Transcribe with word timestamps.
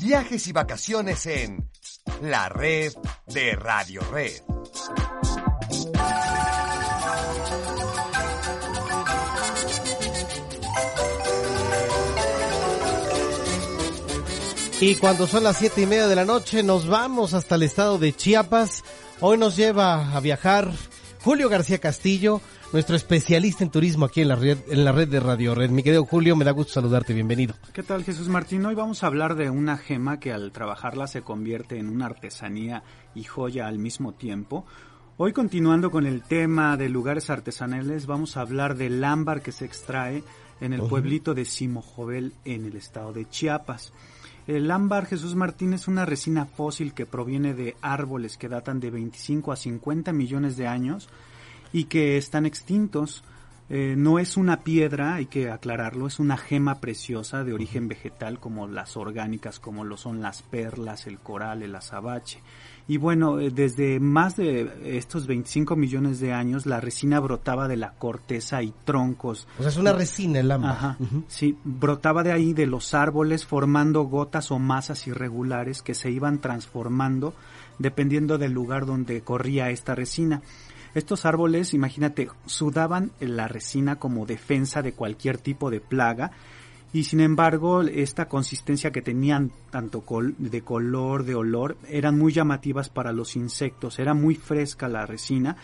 Viajes 0.00 0.46
y 0.46 0.52
vacaciones 0.52 1.26
en 1.26 1.70
la 2.22 2.48
red 2.48 2.92
de 3.26 3.54
Radio 3.54 4.00
Red. 4.10 4.42
Y 14.80 14.96
cuando 14.96 15.28
son 15.28 15.44
las 15.44 15.58
siete 15.58 15.82
y 15.82 15.86
media 15.86 16.08
de 16.08 16.16
la 16.16 16.24
noche 16.24 16.64
nos 16.64 16.88
vamos 16.88 17.34
hasta 17.34 17.54
el 17.54 17.62
estado 17.62 17.98
de 17.98 18.12
Chiapas. 18.12 18.82
Hoy 19.20 19.38
nos 19.38 19.54
lleva 19.54 20.16
a 20.16 20.18
viajar 20.18 20.72
Julio 21.22 21.48
García 21.48 21.78
Castillo, 21.78 22.40
nuestro 22.72 22.96
especialista 22.96 23.62
en 23.62 23.70
turismo 23.70 24.06
aquí 24.06 24.22
en 24.22 24.28
la 24.28 24.34
red, 24.34 24.58
en 24.68 24.84
la 24.84 24.90
red 24.90 25.06
de 25.06 25.20
Radio 25.20 25.54
Red. 25.54 25.70
Mi 25.70 25.84
querido 25.84 26.04
Julio, 26.04 26.34
me 26.34 26.44
da 26.44 26.50
gusto 26.50 26.72
saludarte, 26.72 27.14
bienvenido. 27.14 27.54
¿Qué 27.72 27.84
tal 27.84 28.02
Jesús 28.02 28.28
Martín? 28.28 28.66
Hoy 28.66 28.74
vamos 28.74 29.04
a 29.04 29.06
hablar 29.06 29.36
de 29.36 29.48
una 29.48 29.76
gema 29.76 30.18
que 30.18 30.32
al 30.32 30.50
trabajarla 30.50 31.06
se 31.06 31.22
convierte 31.22 31.78
en 31.78 31.88
una 31.88 32.06
artesanía 32.06 32.82
y 33.14 33.22
joya 33.22 33.68
al 33.68 33.78
mismo 33.78 34.14
tiempo. 34.14 34.66
Hoy 35.16 35.32
continuando 35.32 35.92
con 35.92 36.06
el 36.06 36.22
tema 36.22 36.76
de 36.76 36.88
lugares 36.88 37.30
artesanales, 37.30 38.06
vamos 38.06 38.36
a 38.36 38.40
hablar 38.40 38.76
del 38.76 39.04
ámbar 39.04 39.42
que 39.42 39.52
se 39.52 39.64
extrae 39.64 40.24
en 40.60 40.72
el 40.72 40.82
pueblito 40.82 41.34
de 41.34 41.44
Simojovel 41.44 42.32
en 42.44 42.64
el 42.64 42.74
estado 42.74 43.12
de 43.12 43.28
Chiapas. 43.28 43.92
El 44.46 44.70
ámbar 44.72 45.06
Jesús 45.06 45.36
Martín 45.36 45.72
es 45.72 45.86
una 45.86 46.04
resina 46.04 46.46
fósil 46.46 46.94
que 46.94 47.06
proviene 47.06 47.54
de 47.54 47.76
árboles 47.80 48.36
que 48.36 48.48
datan 48.48 48.80
de 48.80 48.90
25 48.90 49.52
a 49.52 49.56
50 49.56 50.12
millones 50.12 50.56
de 50.56 50.66
años 50.66 51.08
y 51.72 51.84
que 51.84 52.16
están 52.16 52.44
extintos. 52.44 53.22
Eh, 53.70 53.94
no 53.96 54.18
es 54.18 54.36
una 54.36 54.60
piedra, 54.60 55.14
hay 55.14 55.26
que 55.26 55.48
aclararlo, 55.48 56.08
es 56.08 56.18
una 56.18 56.36
gema 56.36 56.80
preciosa 56.80 57.44
de 57.44 57.52
origen 57.52 57.86
vegetal 57.86 58.40
como 58.40 58.66
las 58.66 58.96
orgánicas, 58.96 59.60
como 59.60 59.84
lo 59.84 59.96
son 59.96 60.20
las 60.20 60.42
perlas, 60.42 61.06
el 61.06 61.20
coral, 61.20 61.62
el 61.62 61.74
azabache. 61.76 62.40
Y 62.88 62.96
bueno, 62.96 63.38
eh, 63.38 63.50
desde 63.50 64.00
más 64.00 64.36
de 64.36 64.70
estos 64.84 65.26
25 65.26 65.76
millones 65.76 66.20
de 66.20 66.32
años, 66.32 66.66
la 66.66 66.80
resina 66.80 67.20
brotaba 67.20 67.68
de 67.68 67.76
la 67.76 67.92
corteza 67.92 68.62
y 68.62 68.72
troncos. 68.84 69.46
O 69.58 69.62
sea, 69.62 69.70
es 69.70 69.76
una 69.76 69.92
resina 69.92 70.40
el 70.40 70.50
ámbar. 70.50 70.72
Ajá, 70.72 70.98
sí, 71.28 71.56
brotaba 71.64 72.22
de 72.22 72.32
ahí 72.32 72.52
de 72.52 72.66
los 72.66 72.94
árboles 72.94 73.46
formando 73.46 74.02
gotas 74.02 74.50
o 74.50 74.58
masas 74.58 75.06
irregulares 75.06 75.82
que 75.82 75.94
se 75.94 76.10
iban 76.10 76.40
transformando 76.40 77.34
dependiendo 77.78 78.38
del 78.38 78.52
lugar 78.52 78.86
donde 78.86 79.22
corría 79.22 79.70
esta 79.70 79.94
resina. 79.94 80.42
Estos 80.94 81.24
árboles, 81.24 81.72
imagínate, 81.72 82.28
sudaban 82.46 83.12
la 83.18 83.48
resina 83.48 83.96
como 83.96 84.26
defensa 84.26 84.82
de 84.82 84.92
cualquier 84.92 85.38
tipo 85.38 85.70
de 85.70 85.80
plaga 85.80 86.32
y 86.92 87.04
sin 87.04 87.20
embargo 87.20 87.82
esta 87.82 88.28
consistencia 88.28 88.92
que 88.92 89.02
tenían 89.02 89.50
tanto 89.70 90.04
de 90.38 90.62
color, 90.62 91.24
de 91.24 91.34
olor, 91.34 91.76
eran 91.88 92.18
muy 92.18 92.32
llamativas 92.32 92.88
para 92.88 93.12
los 93.12 93.36
insectos, 93.36 93.98
era 93.98 94.14
muy 94.14 94.34
fresca 94.34 94.88
la 94.88 95.06
resina, 95.06 95.56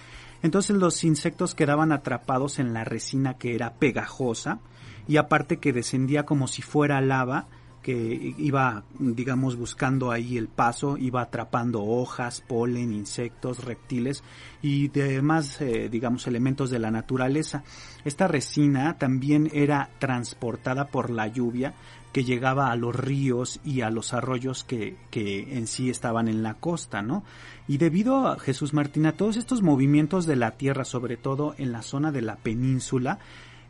entonces 0.43 0.77
los 0.77 1.05
insectos 1.05 1.55
quedaban 1.55 1.93
atrapados 1.93 2.59
en 2.59 2.73
la 2.73 2.85
resina 2.85 3.35
que 3.35 3.55
era 3.55 3.75
pegajosa 3.75 4.61
y 5.07 5.17
aparte 5.17 5.59
que 5.59 5.73
descendía 5.73 6.25
como 6.25 6.49
si 6.49 6.63
fuera 6.63 7.01
lava, 7.01 7.47
que 7.89 8.35
iba, 8.37 8.83
digamos, 8.99 9.57
buscando 9.57 10.11
ahí 10.11 10.37
el 10.37 10.49
paso, 10.49 10.99
iba 10.99 11.23
atrapando 11.23 11.83
hojas, 11.83 12.43
polen, 12.47 12.93
insectos, 12.93 13.65
reptiles 13.65 14.23
y 14.61 14.89
demás, 14.89 15.59
eh, 15.63 15.89
digamos, 15.91 16.27
elementos 16.27 16.69
de 16.69 16.81
la 16.81 16.91
naturaleza. 16.91 17.65
Esta 18.05 18.29
resina 18.29 18.99
también 18.99 19.49
era 19.55 19.89
transportada 19.99 20.89
por 20.89 21.09
la 21.09 21.29
lluvia 21.29 21.73
que 22.13 22.25
llegaba 22.25 22.71
a 22.71 22.77
los 22.77 22.95
ríos 22.95 23.59
y 23.65 23.81
a 23.81 23.89
los 23.89 24.13
arroyos 24.13 24.65
que, 24.65 24.99
que 25.11 25.57
en 25.57 25.67
sí 25.67 25.89
estaban 25.89 26.29
en 26.29 26.43
la 26.43 26.55
costa, 26.55 27.01
¿no? 27.01 27.25
Y 27.69 27.79
debido 27.79 28.29
a 28.29 28.39
Jesús 28.39 28.75
Martín, 28.75 29.07
a 29.07 29.13
todos 29.13 29.39
estos 29.39 29.63
movimientos 29.63 30.27
de 30.27 30.37
la 30.37 30.51
tierra, 30.53 30.85
sobre 30.85 31.17
todo 31.17 31.55
en 31.57 31.73
la 31.73 31.81
zona 31.81 32.13
de 32.13 32.21
la 32.21 32.37
península, 32.37 33.19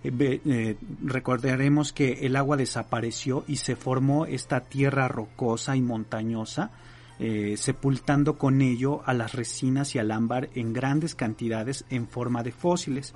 eh, 0.05 0.41
eh, 0.45 0.77
recordaremos 1.03 1.93
que 1.93 2.27
el 2.27 2.37
agua 2.37 2.57
desapareció 2.57 3.45
y 3.49 3.57
se 3.57 3.75
formó 3.75 4.27
esta 4.27 4.61
tierra 4.61 5.09
rocosa 5.09 5.75
y 5.75 5.83
montañosa, 5.83 6.71
eh, 7.19 7.57
sepultando 7.57 8.39
con 8.39 8.63
ello 8.63 9.03
a 9.05 9.13
las 9.13 9.33
resinas 9.33 9.97
y 9.97 9.99
al 9.99 10.13
ámbar 10.13 10.51
en 10.55 10.73
grandes 10.73 11.17
cantidades 11.17 11.85
en 11.91 12.07
forma 12.07 12.45
de 12.45 12.53
fósiles. 12.53 13.13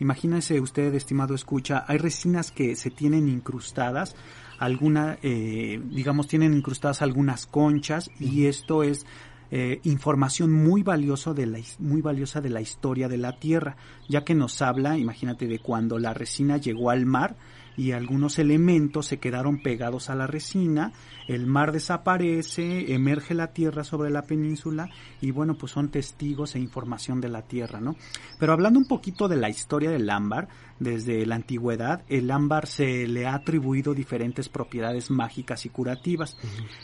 Imagínese 0.00 0.60
usted, 0.60 0.94
estimado 0.94 1.34
escucha, 1.34 1.84
hay 1.88 1.96
resinas 1.96 2.50
que 2.50 2.76
se 2.76 2.90
tienen 2.90 3.26
incrustadas, 3.28 4.14
alguna, 4.58 5.18
digamos, 5.22 6.26
tienen 6.26 6.52
incrustadas 6.52 7.00
algunas 7.00 7.46
conchas 7.46 8.10
y 8.18 8.46
esto 8.46 8.82
es 8.82 9.06
eh, 9.50 9.80
información 9.84 10.52
muy 10.52 10.82
valioso 10.82 11.34
de 11.34 11.46
la, 11.46 11.58
muy 11.78 12.02
valiosa 12.02 12.40
de 12.40 12.50
la 12.50 12.60
historia 12.60 13.08
de 13.08 13.18
la 13.18 13.38
Tierra, 13.38 13.76
ya 14.08 14.24
que 14.24 14.34
nos 14.34 14.60
habla, 14.62 14.98
imagínate, 14.98 15.46
de 15.46 15.58
cuando 15.58 15.98
la 15.98 16.14
resina 16.14 16.56
llegó 16.58 16.90
al 16.90 17.06
mar 17.06 17.36
y 17.78 17.92
algunos 17.92 18.40
elementos 18.40 19.06
se 19.06 19.18
quedaron 19.18 19.62
pegados 19.62 20.10
a 20.10 20.16
la 20.16 20.26
resina, 20.26 20.92
el 21.28 21.46
mar 21.46 21.70
desaparece, 21.70 22.92
emerge 22.92 23.34
la 23.34 23.52
tierra 23.52 23.84
sobre 23.84 24.10
la 24.10 24.22
península 24.22 24.90
y 25.20 25.30
bueno, 25.30 25.54
pues 25.56 25.72
son 25.72 25.88
testigos 25.88 26.56
e 26.56 26.58
información 26.58 27.20
de 27.20 27.28
la 27.28 27.42
tierra, 27.42 27.80
¿no? 27.80 27.94
Pero 28.40 28.52
hablando 28.52 28.80
un 28.80 28.88
poquito 28.88 29.28
de 29.28 29.36
la 29.36 29.48
historia 29.48 29.90
del 29.90 30.10
ámbar, 30.10 30.48
desde 30.80 31.26
la 31.26 31.36
antigüedad, 31.36 32.02
el 32.08 32.30
ámbar 32.30 32.66
se 32.66 33.06
le 33.06 33.26
ha 33.26 33.34
atribuido 33.34 33.94
diferentes 33.94 34.48
propiedades 34.48 35.10
mágicas 35.10 35.66
y 35.66 35.68
curativas. 35.68 36.36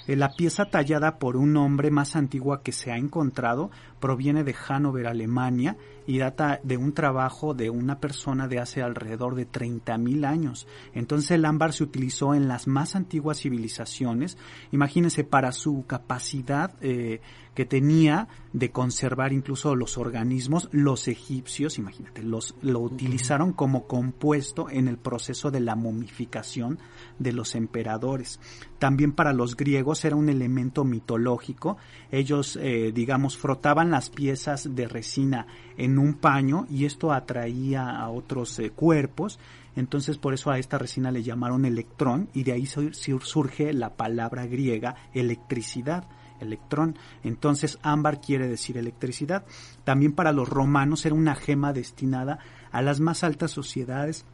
Eh, 0.06 0.16
la 0.16 0.30
pieza 0.30 0.66
tallada 0.66 1.18
por 1.18 1.36
un 1.36 1.56
hombre 1.56 1.90
más 1.90 2.16
antigua 2.16 2.62
que 2.62 2.72
se 2.72 2.90
ha 2.90 2.96
encontrado 2.96 3.70
proviene 4.00 4.44
de 4.44 4.54
Hannover, 4.54 5.06
Alemania, 5.06 5.76
y 6.06 6.18
data 6.18 6.60
de 6.62 6.76
un 6.76 6.92
trabajo 6.92 7.54
de 7.54 7.70
una 7.70 7.98
persona 7.98 8.46
de 8.48 8.58
hace 8.58 8.82
alrededor 8.82 9.34
de 9.34 9.48
30.000 9.48 10.26
años. 10.26 10.66
Entonces 10.92 11.30
el 11.30 11.44
ámbar 11.44 11.72
se 11.72 11.84
utilizó 11.84 12.34
en 12.34 12.48
las 12.48 12.66
más 12.66 12.94
antiguas 12.94 13.40
civilizaciones. 13.40 14.36
Imagínense, 14.70 15.24
para 15.24 15.52
su 15.52 15.84
capacidad 15.86 16.74
eh, 16.80 17.20
que 17.54 17.64
tenía 17.64 18.28
de 18.54 18.70
conservar 18.70 19.32
incluso 19.32 19.74
los 19.74 19.98
organismos, 19.98 20.68
los 20.70 21.08
egipcios, 21.08 21.76
imagínate, 21.76 22.22
los, 22.22 22.54
lo 22.62 22.78
utilizaron 22.80 23.52
como 23.52 23.88
compuesto 23.88 24.70
en 24.70 24.86
el 24.86 24.96
proceso 24.96 25.50
de 25.50 25.58
la 25.58 25.74
momificación 25.74 26.78
de 27.18 27.32
los 27.32 27.56
emperadores. 27.56 28.38
También 28.78 29.10
para 29.10 29.32
los 29.32 29.56
griegos 29.56 30.04
era 30.04 30.14
un 30.14 30.28
elemento 30.28 30.84
mitológico. 30.84 31.78
Ellos, 32.12 32.56
eh, 32.62 32.92
digamos, 32.94 33.36
frotaban 33.36 33.90
las 33.90 34.08
piezas 34.08 34.72
de 34.72 34.86
resina 34.86 35.48
en 35.76 35.98
un 35.98 36.14
paño 36.14 36.66
y 36.70 36.84
esto 36.84 37.12
atraía 37.12 37.90
a 37.90 38.08
otros 38.08 38.56
eh, 38.60 38.70
cuerpos. 38.70 39.40
Entonces 39.74 40.16
por 40.16 40.32
eso 40.32 40.52
a 40.52 40.60
esta 40.60 40.78
resina 40.78 41.10
le 41.10 41.24
llamaron 41.24 41.64
electrón 41.64 42.28
y 42.32 42.44
de 42.44 42.52
ahí 42.52 42.66
surge 42.66 43.72
la 43.72 43.96
palabra 43.96 44.46
griega 44.46 44.94
electricidad 45.12 46.06
electrón. 46.44 46.96
Entonces 47.22 47.78
ámbar 47.82 48.20
quiere 48.20 48.48
decir 48.48 48.76
electricidad. 48.76 49.44
También 49.82 50.12
para 50.12 50.32
los 50.32 50.48
romanos 50.48 51.04
era 51.04 51.14
una 51.14 51.34
gema 51.34 51.72
destinada 51.72 52.38
a 52.70 52.82
las 52.82 53.00
más 53.00 53.24
altas 53.24 53.50
sociedades. 53.50 54.24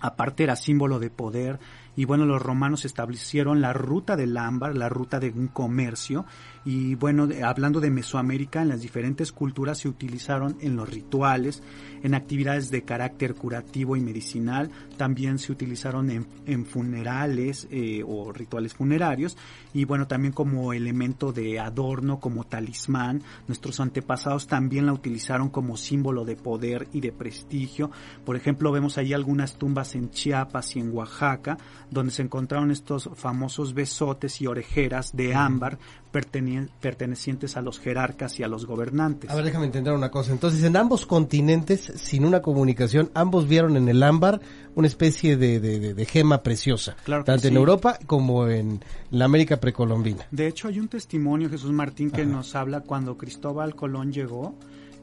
Aparte 0.00 0.42
era 0.42 0.56
símbolo 0.56 0.98
de 0.98 1.10
poder 1.10 1.60
y 2.00 2.06
bueno, 2.06 2.24
los 2.24 2.40
romanos 2.40 2.86
establecieron 2.86 3.60
la 3.60 3.74
ruta 3.74 4.16
del 4.16 4.34
ámbar, 4.38 4.74
la 4.74 4.88
ruta 4.88 5.20
de 5.20 5.28
un 5.28 5.48
comercio 5.48 6.24
y 6.64 6.94
bueno, 6.94 7.28
hablando 7.44 7.78
de 7.78 7.90
Mesoamérica, 7.90 8.62
en 8.62 8.70
las 8.70 8.80
diferentes 8.80 9.32
culturas 9.32 9.78
se 9.78 9.88
utilizaron 9.88 10.56
en 10.60 10.76
los 10.76 10.88
rituales, 10.88 11.62
en 12.02 12.14
actividades 12.14 12.70
de 12.70 12.82
carácter 12.82 13.34
curativo 13.34 13.96
y 13.96 14.00
medicinal, 14.00 14.70
también 14.96 15.38
se 15.38 15.52
utilizaron 15.52 16.10
en, 16.10 16.66
funerales 16.66 17.68
eh, 17.70 18.02
o 18.06 18.32
rituales 18.32 18.72
funerarios 18.72 19.36
y 19.72 19.84
bueno, 19.84 20.06
también 20.06 20.32
como 20.32 20.72
elemento 20.72 21.32
de 21.32 21.58
adorno, 21.58 22.18
como 22.18 22.44
talismán. 22.44 23.22
Nuestros 23.46 23.80
antepasados 23.80 24.46
también 24.46 24.86
la 24.86 24.92
utilizaron 24.92 25.48
como 25.48 25.76
símbolo 25.76 26.24
de 26.24 26.36
poder 26.36 26.88
y 26.92 27.00
de 27.00 27.12
prestigio. 27.12 27.90
Por 28.24 28.36
ejemplo, 28.36 28.72
vemos 28.72 28.98
ahí 28.98 29.12
algunas 29.12 29.56
tumbas 29.56 29.94
en 29.94 30.10
Chiapas 30.10 30.76
y 30.76 30.80
en 30.80 30.92
Oaxaca, 30.92 31.56
donde 31.90 32.12
se 32.12 32.22
encontraron 32.22 32.70
estos 32.70 33.10
famosos 33.14 33.74
besotes 33.74 34.40
y 34.40 34.46
orejeras 34.46 35.14
de 35.14 35.34
ámbar 35.34 35.78
pertenecientes 36.10 37.56
a 37.56 37.62
los 37.62 37.78
jerarcas 37.78 38.38
y 38.40 38.42
a 38.42 38.48
los 38.48 38.66
gobernantes. 38.66 39.30
A 39.30 39.34
ver, 39.36 39.44
déjame 39.44 39.66
entender 39.66 39.92
una 39.92 40.10
cosa. 40.10 40.32
Entonces, 40.32 40.62
en 40.64 40.76
ambos 40.76 41.06
continentes, 41.06 41.92
sin 41.96 42.24
una 42.24 42.42
comunicación, 42.42 43.10
ambos 43.14 43.46
vieron 43.46 43.76
en 43.76 43.88
el 43.88 44.02
ámbar 44.02 44.40
una 44.74 44.86
especie 44.86 45.36
de, 45.36 46.06
gema 46.08 46.42
preciosa, 46.42 46.96
tanto 47.04 47.48
en 47.48 47.56
Europa 47.56 47.98
como 48.06 48.48
en 48.48 48.82
la 49.10 49.24
América 49.24 49.58
precolombina. 49.58 50.26
De 50.30 50.46
hecho, 50.48 50.68
hay 50.68 50.80
un 50.80 50.88
testimonio, 50.88 51.48
Jesús 51.48 51.72
Martín, 51.72 52.10
que 52.10 52.26
nos 52.26 52.54
habla 52.54 52.80
cuando 52.80 53.16
Cristóbal 53.16 53.74
Colón 53.74 54.12
llegó, 54.12 54.54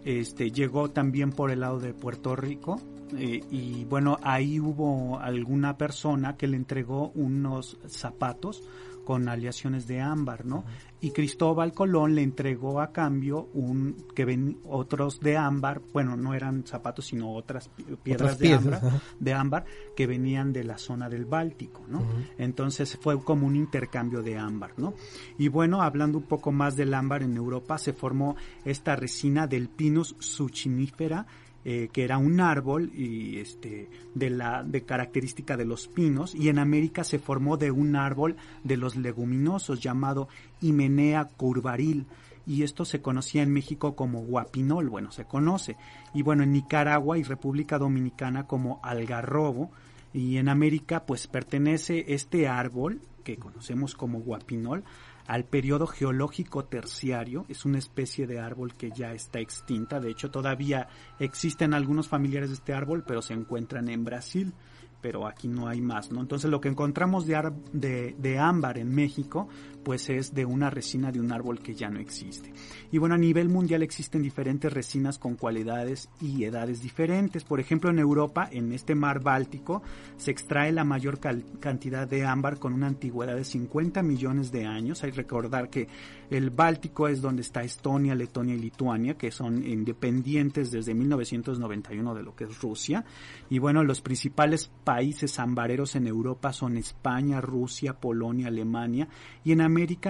este, 0.03 0.51
llegó 0.51 0.89
también 0.89 1.31
por 1.31 1.51
el 1.51 1.61
lado 1.61 1.79
de 1.79 1.93
Puerto 1.93 2.35
Rico, 2.35 2.81
eh, 3.17 3.41
y 3.51 3.85
bueno, 3.85 4.17
ahí 4.21 4.59
hubo 4.59 5.19
alguna 5.19 5.77
persona 5.77 6.35
que 6.35 6.47
le 6.47 6.57
entregó 6.57 7.11
unos 7.15 7.77
zapatos 7.87 8.63
con 9.07 9.29
aleaciones 9.29 9.87
de 9.87 10.01
ámbar, 10.01 10.45
¿no? 10.45 10.65
Y 10.99 11.11
Cristóbal 11.11 11.71
Colón 11.71 12.13
le 12.13 12.23
entregó 12.23 12.81
a 12.81 12.91
cambio 12.91 13.47
un 13.53 13.95
que 14.13 14.25
ven 14.25 14.59
otros 14.65 15.21
de 15.21 15.37
ámbar, 15.37 15.81
bueno, 15.93 16.17
no 16.17 16.33
eran 16.33 16.65
zapatos 16.65 17.05
sino 17.05 17.33
otras 17.33 17.69
piedras, 18.03 18.37
de, 18.37 18.55
ámbar, 18.55 18.81
de 19.17 19.33
ámbar 19.33 19.65
que 19.95 20.07
venían 20.07 20.51
de 20.51 20.65
la 20.65 20.77
zona 20.77 21.07
del 21.07 21.23
Báltico, 21.23 21.85
¿no? 21.87 22.05
Entonces 22.37 22.97
fue 22.99 23.17
como 23.23 23.47
un 23.47 23.55
intercambio 23.55 24.21
de 24.21 24.37
ámbar, 24.37 24.73
¿no? 24.75 24.93
Y 25.37 25.47
bueno, 25.47 25.81
hablando 25.81 26.17
un 26.17 26.25
poco 26.25 26.51
más 26.51 26.75
del 26.75 26.93
ámbar 26.93 27.23
en 27.23 27.37
Europa 27.37 27.77
se 27.77 27.93
formó 27.93 28.35
esta 28.65 28.97
resina 28.97 29.47
del 29.47 29.69
Pinus 29.69 30.17
succinifera 30.19 31.27
eh, 31.69 31.89
que 31.91 32.05
era 32.05 32.17
un 32.17 32.39
árbol 32.39 32.93
y 32.95 33.39
este 33.39 33.89
de 34.15 34.29
la 34.29 34.63
de 34.63 34.83
característica 34.83 35.57
de 35.57 35.65
los 35.65 35.89
pinos 35.89 36.33
y 36.33 36.47
en 36.47 36.59
América 36.59 37.03
se 37.03 37.19
formó 37.19 37.57
de 37.57 37.71
un 37.71 37.97
árbol 37.97 38.37
de 38.63 38.77
los 38.77 38.95
leguminosos 38.95 39.81
llamado 39.81 40.29
Himenea 40.61 41.25
curvaril 41.25 42.05
y 42.45 42.63
esto 42.63 42.85
se 42.85 43.01
conocía 43.01 43.43
en 43.43 43.51
México 43.51 43.97
como 43.97 44.21
guapinol, 44.21 44.87
bueno, 44.87 45.11
se 45.11 45.25
conoce, 45.25 45.75
y 46.13 46.21
bueno, 46.21 46.43
en 46.43 46.53
Nicaragua 46.53 47.17
y 47.17 47.23
República 47.23 47.77
Dominicana 47.77 48.47
como 48.47 48.79
algarrobo, 48.81 49.69
y 50.13 50.37
en 50.37 50.47
América 50.47 51.03
pues 51.05 51.27
pertenece 51.27 52.05
este 52.13 52.47
árbol 52.47 53.01
que 53.25 53.35
conocemos 53.35 53.93
como 53.93 54.21
guapinol 54.21 54.85
al 55.27 55.45
periodo 55.45 55.85
geológico 55.87 56.65
terciario. 56.65 57.45
Es 57.49 57.65
una 57.65 57.77
especie 57.77 58.25
de 58.25 58.39
árbol 58.39 58.73
que 58.73 58.91
ya 58.91 59.11
está 59.11 59.39
extinta. 59.39 59.99
De 59.99 60.09
hecho, 60.09 60.31
todavía 60.31 60.87
existen 61.19 61.73
algunos 61.73 62.07
familiares 62.07 62.49
de 62.49 62.55
este 62.55 62.73
árbol, 62.73 63.03
pero 63.05 63.21
se 63.21 63.33
encuentran 63.33 63.89
en 63.89 64.03
Brasil 64.03 64.53
pero 65.01 65.27
aquí 65.27 65.47
no 65.47 65.67
hay 65.67 65.79
más, 65.79 66.11
¿no? 66.11 66.21
Entonces 66.21 66.49
lo 66.49 66.59
que 66.59 66.69
encontramos 66.69 67.25
de, 67.25 68.15
de, 68.17 68.39
ámbar 68.39 68.77
en 68.77 68.93
México, 68.93 69.47
pues 69.87 70.09
es 70.09 70.33
de 70.33 70.43
una 70.43 70.69
resina 70.69 71.13
de 71.13 71.21
un 71.21 71.31
árbol 71.31 71.61
que 71.61 71.73
ya 71.73 71.89
no 71.89 72.01
existe. 72.01 72.51
Y 72.91 72.97
bueno, 72.97 73.15
a 73.15 73.17
nivel 73.17 73.47
mundial 73.47 73.83
existen 73.83 74.21
diferentes 74.21 74.73
resinas 74.73 75.17
con 75.17 75.35
cualidades 75.35 76.09
y 76.19 76.43
edades 76.43 76.81
diferentes. 76.81 77.45
Por 77.45 77.61
ejemplo, 77.61 77.89
en 77.89 77.99
Europa, 77.99 78.49
en 78.51 78.73
este 78.73 78.95
mar 78.95 79.23
Báltico, 79.23 79.81
se 80.17 80.31
extrae 80.31 80.73
la 80.73 80.83
mayor 80.83 81.21
cantidad 81.21 82.05
de 82.05 82.25
ámbar 82.25 82.59
con 82.59 82.73
una 82.73 82.87
antigüedad 82.87 83.37
de 83.37 83.45
50 83.45 84.03
millones 84.03 84.51
de 84.51 84.65
años. 84.65 85.05
Hay 85.05 85.11
que 85.11 85.17
recordar 85.17 85.69
que 85.69 85.87
el 86.29 86.49
Báltico 86.49 87.07
es 87.07 87.21
donde 87.21 87.43
está 87.43 87.63
Estonia, 87.63 88.13
Letonia 88.13 88.55
y 88.55 88.59
Lituania, 88.59 89.13
que 89.17 89.31
son 89.31 89.65
independientes 89.65 90.69
desde 90.69 90.93
1991 90.93 92.13
de 92.13 92.23
lo 92.23 92.35
que 92.35 92.43
es 92.43 92.61
Rusia. 92.61 93.05
Y 93.49 93.59
bueno, 93.59 93.85
los 93.85 94.01
principales 94.01 94.69
países 94.83 95.39
ambareros 95.39 95.95
en 95.95 96.07
Europa 96.07 96.51
son 96.51 96.75
España, 96.75 97.39
Rusia, 97.39 97.93
Polonia, 97.93 98.47
Alemania 98.47 99.07
y 99.45 99.53
en 99.53 99.61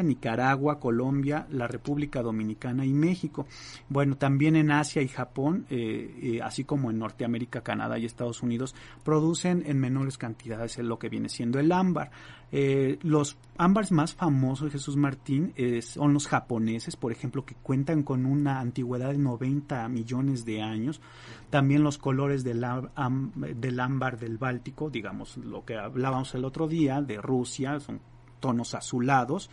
Nicaragua, 0.03 0.79
Colombia, 0.79 1.47
la 1.51 1.67
República 1.67 2.21
Dominicana 2.21 2.85
y 2.85 2.93
México. 2.93 3.45
Bueno, 3.89 4.17
también 4.17 4.55
en 4.55 4.71
Asia 4.71 5.01
y 5.01 5.07
Japón, 5.07 5.65
eh, 5.69 6.19
eh, 6.21 6.41
así 6.41 6.63
como 6.63 6.89
en 6.89 6.99
Norteamérica, 6.99 7.61
Canadá 7.61 7.97
y 7.97 8.05
Estados 8.05 8.41
Unidos, 8.41 8.75
producen 9.03 9.63
en 9.65 9.79
menores 9.79 10.17
cantidades 10.17 10.77
lo 10.77 10.99
que 10.99 11.09
viene 11.09 11.29
siendo 11.29 11.59
el 11.59 11.71
ámbar. 11.71 12.11
Eh, 12.51 12.97
los 13.01 13.37
ámbars 13.57 13.91
más 13.91 14.13
famosos, 14.13 14.71
Jesús 14.71 14.95
Martín, 14.95 15.53
son 15.81 16.13
los 16.13 16.27
japoneses, 16.27 16.95
por 16.95 17.11
ejemplo, 17.11 17.45
que 17.45 17.55
cuentan 17.55 18.03
con 18.03 18.25
una 18.25 18.59
antigüedad 18.59 19.11
de 19.11 19.17
90 19.17 19.87
millones 19.89 20.45
de 20.45 20.61
años. 20.61 21.01
También 21.49 21.83
los 21.83 21.97
colores 21.97 22.43
del, 22.43 22.65
del 23.55 23.79
ámbar 23.79 24.17
del 24.17 24.37
Báltico, 24.37 24.89
digamos, 24.89 25.37
lo 25.37 25.65
que 25.65 25.75
hablábamos 25.75 26.33
el 26.35 26.45
otro 26.45 26.67
día 26.67 27.01
de 27.01 27.21
Rusia, 27.21 27.79
son 27.79 27.99
tonos 28.39 28.73
azulados. 28.75 29.49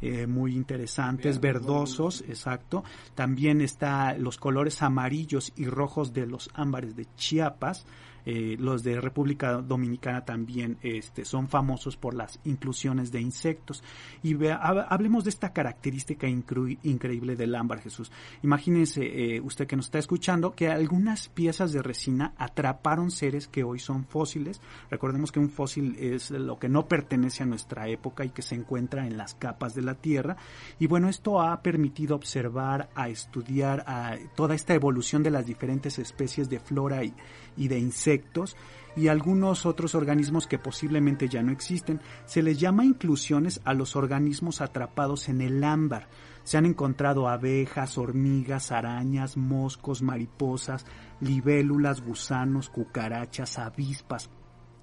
Eh, 0.00 0.28
muy 0.28 0.54
interesantes, 0.54 1.40
verdosos, 1.40 2.22
exacto. 2.28 2.84
También 3.16 3.60
está 3.60 4.14
los 4.16 4.38
colores 4.38 4.80
amarillos 4.80 5.52
y 5.56 5.66
rojos 5.66 6.12
de 6.12 6.24
los 6.24 6.50
ámbares 6.54 6.94
de 6.94 7.06
Chiapas, 7.16 7.84
eh, 8.26 8.56
los 8.58 8.82
de 8.82 9.00
República 9.00 9.54
Dominicana 9.54 10.24
también 10.24 10.78
este, 10.82 11.24
son 11.24 11.48
famosos 11.48 11.96
por 11.96 12.14
las 12.14 12.40
inclusiones 12.44 13.10
de 13.12 13.20
insectos. 13.20 13.82
Y 14.22 14.36
hablemos 14.46 15.24
de 15.24 15.30
esta 15.30 15.52
característica 15.52 16.26
increíble 16.28 17.36
del 17.36 17.54
ámbar, 17.54 17.80
Jesús. 17.80 18.10
Imagínense 18.42 19.02
eh, 19.02 19.40
usted 19.40 19.66
que 19.66 19.76
nos 19.76 19.86
está 19.86 19.98
escuchando 19.98 20.52
que 20.52 20.68
algunas 20.68 21.28
piezas 21.28 21.72
de 21.72 21.82
resina 21.82 22.32
atraparon 22.36 23.10
seres 23.10 23.48
que 23.48 23.64
hoy 23.64 23.78
son 23.78 24.04
fósiles. 24.04 24.60
Recordemos 24.90 25.32
que 25.32 25.40
un 25.40 25.50
fósil 25.50 25.96
es 25.98 26.30
lo 26.30 26.58
que 26.58 26.68
no 26.68 26.86
pertenece 26.86 27.42
a 27.42 27.46
nuestra 27.46 27.88
época 27.88 28.24
y 28.24 28.30
que 28.30 28.42
se 28.42 28.54
encuentra 28.54 29.06
en 29.06 29.16
las 29.16 29.34
capas 29.34 29.74
de 29.74 29.82
la 29.82 29.94
Tierra. 29.94 30.36
Y 30.78 30.86
bueno, 30.86 31.08
esto 31.08 31.40
ha 31.40 31.62
permitido 31.62 32.16
observar, 32.16 32.88
a 32.94 33.08
estudiar 33.08 33.84
a 33.86 34.16
toda 34.34 34.54
esta 34.54 34.74
evolución 34.74 35.22
de 35.22 35.30
las 35.30 35.46
diferentes 35.46 35.98
especies 35.98 36.48
de 36.48 36.60
flora 36.60 37.04
y, 37.04 37.14
y 37.58 37.68
de 37.68 37.78
insectos 37.78 38.56
y 38.98 39.08
algunos 39.08 39.66
otros 39.66 39.94
organismos 39.94 40.46
que 40.46 40.58
posiblemente 40.58 41.28
ya 41.28 41.42
no 41.42 41.52
existen. 41.52 42.00
Se 42.26 42.42
les 42.42 42.58
llama 42.58 42.84
inclusiones 42.84 43.60
a 43.64 43.74
los 43.74 43.94
organismos 43.94 44.60
atrapados 44.60 45.28
en 45.28 45.40
el 45.40 45.62
ámbar. 45.62 46.08
Se 46.42 46.56
han 46.56 46.66
encontrado 46.66 47.28
abejas, 47.28 47.98
hormigas, 47.98 48.72
arañas, 48.72 49.36
moscos, 49.36 50.02
mariposas, 50.02 50.86
libélulas, 51.20 52.00
gusanos, 52.00 52.70
cucarachas, 52.70 53.58
avispas, 53.58 54.30